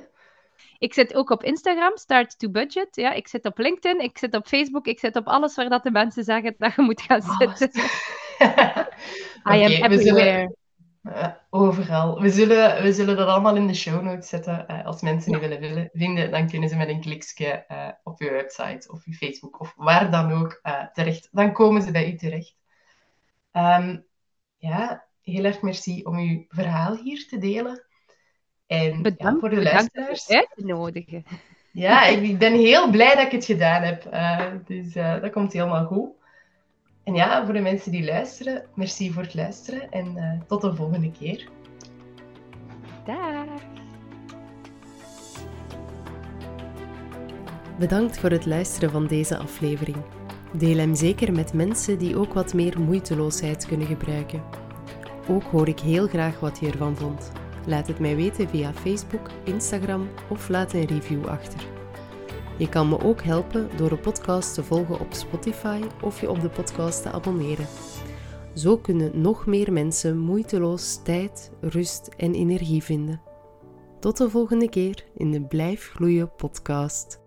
Ik 0.78 0.94
zit 0.94 1.14
ook 1.14 1.30
op 1.30 1.42
Instagram, 1.42 1.96
Start 1.96 2.38
to 2.38 2.50
Budget. 2.50 2.96
Ja, 2.96 3.12
ik 3.12 3.28
zit 3.28 3.46
op 3.46 3.58
LinkedIn, 3.58 4.00
ik 4.00 4.18
zit 4.18 4.34
op 4.34 4.46
Facebook, 4.46 4.86
ik 4.86 4.98
zit 4.98 5.16
op 5.16 5.26
alles 5.26 5.54
waar 5.54 5.68
dat 5.68 5.82
de 5.82 5.90
mensen 5.90 6.24
zeggen 6.24 6.54
dat 6.58 6.74
je 6.74 6.82
moet 6.82 7.00
gaan 7.00 7.22
zitten. 7.22 7.70
I 9.52 9.62
am 9.62 9.92
everywhere. 9.92 10.56
Uh, 11.02 11.28
overal. 11.50 12.20
We 12.20 12.30
zullen, 12.30 12.82
we 12.82 12.92
zullen 12.92 13.16
dat 13.16 13.28
allemaal 13.28 13.56
in 13.56 13.66
de 13.66 13.74
show 13.74 14.02
notes 14.02 14.28
zetten. 14.28 14.64
Uh, 14.70 14.86
als 14.86 15.02
mensen 15.02 15.32
die 15.32 15.40
willen, 15.40 15.60
willen 15.60 15.90
vinden, 15.92 16.30
dan 16.30 16.48
kunnen 16.48 16.68
ze 16.68 16.76
met 16.76 16.88
een 16.88 17.00
klikje 17.00 17.64
uh, 17.68 17.88
op 18.02 18.22
je 18.22 18.30
website 18.30 18.92
of 18.92 19.04
je 19.04 19.12
Facebook 19.12 19.60
of 19.60 19.74
waar 19.76 20.10
dan 20.10 20.32
ook 20.32 20.60
terecht. 20.92 21.28
Dan 21.30 21.52
komen 21.52 21.82
ze 21.82 21.90
bij 21.90 22.12
u 22.12 22.16
terecht. 22.16 22.56
Um, 23.52 24.06
ja, 24.56 25.06
heel 25.22 25.44
erg 25.44 25.62
merci 25.62 26.02
om 26.02 26.16
uw 26.16 26.44
verhaal 26.48 26.96
hier 26.96 27.26
te 27.28 27.38
delen. 27.38 27.84
En 28.66 29.02
bedankt, 29.02 29.42
ja, 29.42 29.48
voor 29.48 29.50
de 29.50 29.62
luisteraars. 29.62 30.28
uit 30.28 30.52
te 30.56 30.64
nodigen. 30.64 31.24
Ja, 31.72 32.04
ik 32.04 32.38
ben 32.38 32.52
heel 32.52 32.90
blij 32.90 33.14
dat 33.14 33.26
ik 33.26 33.32
het 33.32 33.44
gedaan 33.44 33.82
heb. 33.82 34.02
dus 34.66 34.92
dat 34.92 35.30
komt 35.30 35.52
helemaal 35.52 35.86
goed. 35.86 36.10
En 37.04 37.14
ja, 37.14 37.44
voor 37.44 37.54
de 37.54 37.60
mensen 37.60 37.90
die 37.90 38.04
luisteren, 38.04 38.64
merci 38.74 39.12
voor 39.12 39.22
het 39.22 39.34
luisteren 39.34 39.90
en 39.90 40.16
uh, 40.16 40.40
tot 40.46 40.60
de 40.60 40.74
volgende 40.74 41.10
keer. 41.10 41.48
Dag. 43.04 43.46
Bedankt 47.78 48.18
voor 48.18 48.30
het 48.30 48.46
luisteren 48.46 48.90
van 48.90 49.06
deze 49.06 49.36
aflevering. 49.36 49.96
Deel 50.52 50.76
hem 50.76 50.94
zeker 50.94 51.32
met 51.32 51.52
mensen 51.52 51.98
die 51.98 52.16
ook 52.16 52.32
wat 52.32 52.54
meer 52.54 52.80
moeiteloosheid 52.80 53.66
kunnen 53.66 53.86
gebruiken. 53.86 54.42
Ook 55.28 55.42
hoor 55.42 55.68
ik 55.68 55.80
heel 55.80 56.06
graag 56.06 56.40
wat 56.40 56.58
je 56.58 56.70
ervan 56.70 56.96
vond. 56.96 57.32
Laat 57.66 57.86
het 57.86 57.98
mij 57.98 58.16
weten 58.16 58.48
via 58.48 58.72
Facebook, 58.72 59.30
Instagram 59.44 60.08
of 60.28 60.48
laat 60.48 60.72
een 60.72 60.86
review 60.86 61.26
achter. 61.26 61.60
Je 62.58 62.68
kan 62.68 62.88
me 62.88 63.00
ook 63.00 63.22
helpen 63.22 63.68
door 63.76 63.88
de 63.88 63.98
podcast 63.98 64.54
te 64.54 64.64
volgen 64.64 65.00
op 65.00 65.12
Spotify 65.12 65.80
of 66.02 66.20
je 66.20 66.30
op 66.30 66.40
de 66.40 66.48
podcast 66.48 67.02
te 67.02 67.10
abonneren. 67.10 67.66
Zo 68.54 68.78
kunnen 68.78 69.20
nog 69.20 69.46
meer 69.46 69.72
mensen 69.72 70.18
moeiteloos 70.18 71.02
tijd, 71.02 71.52
rust 71.60 72.08
en 72.16 72.34
energie 72.34 72.82
vinden. 72.82 73.20
Tot 74.00 74.16
de 74.16 74.30
volgende 74.30 74.68
keer 74.68 75.04
in 75.16 75.30
de 75.30 75.42
Blijf 75.42 75.90
Gloeien 75.94 76.34
podcast. 76.36 77.21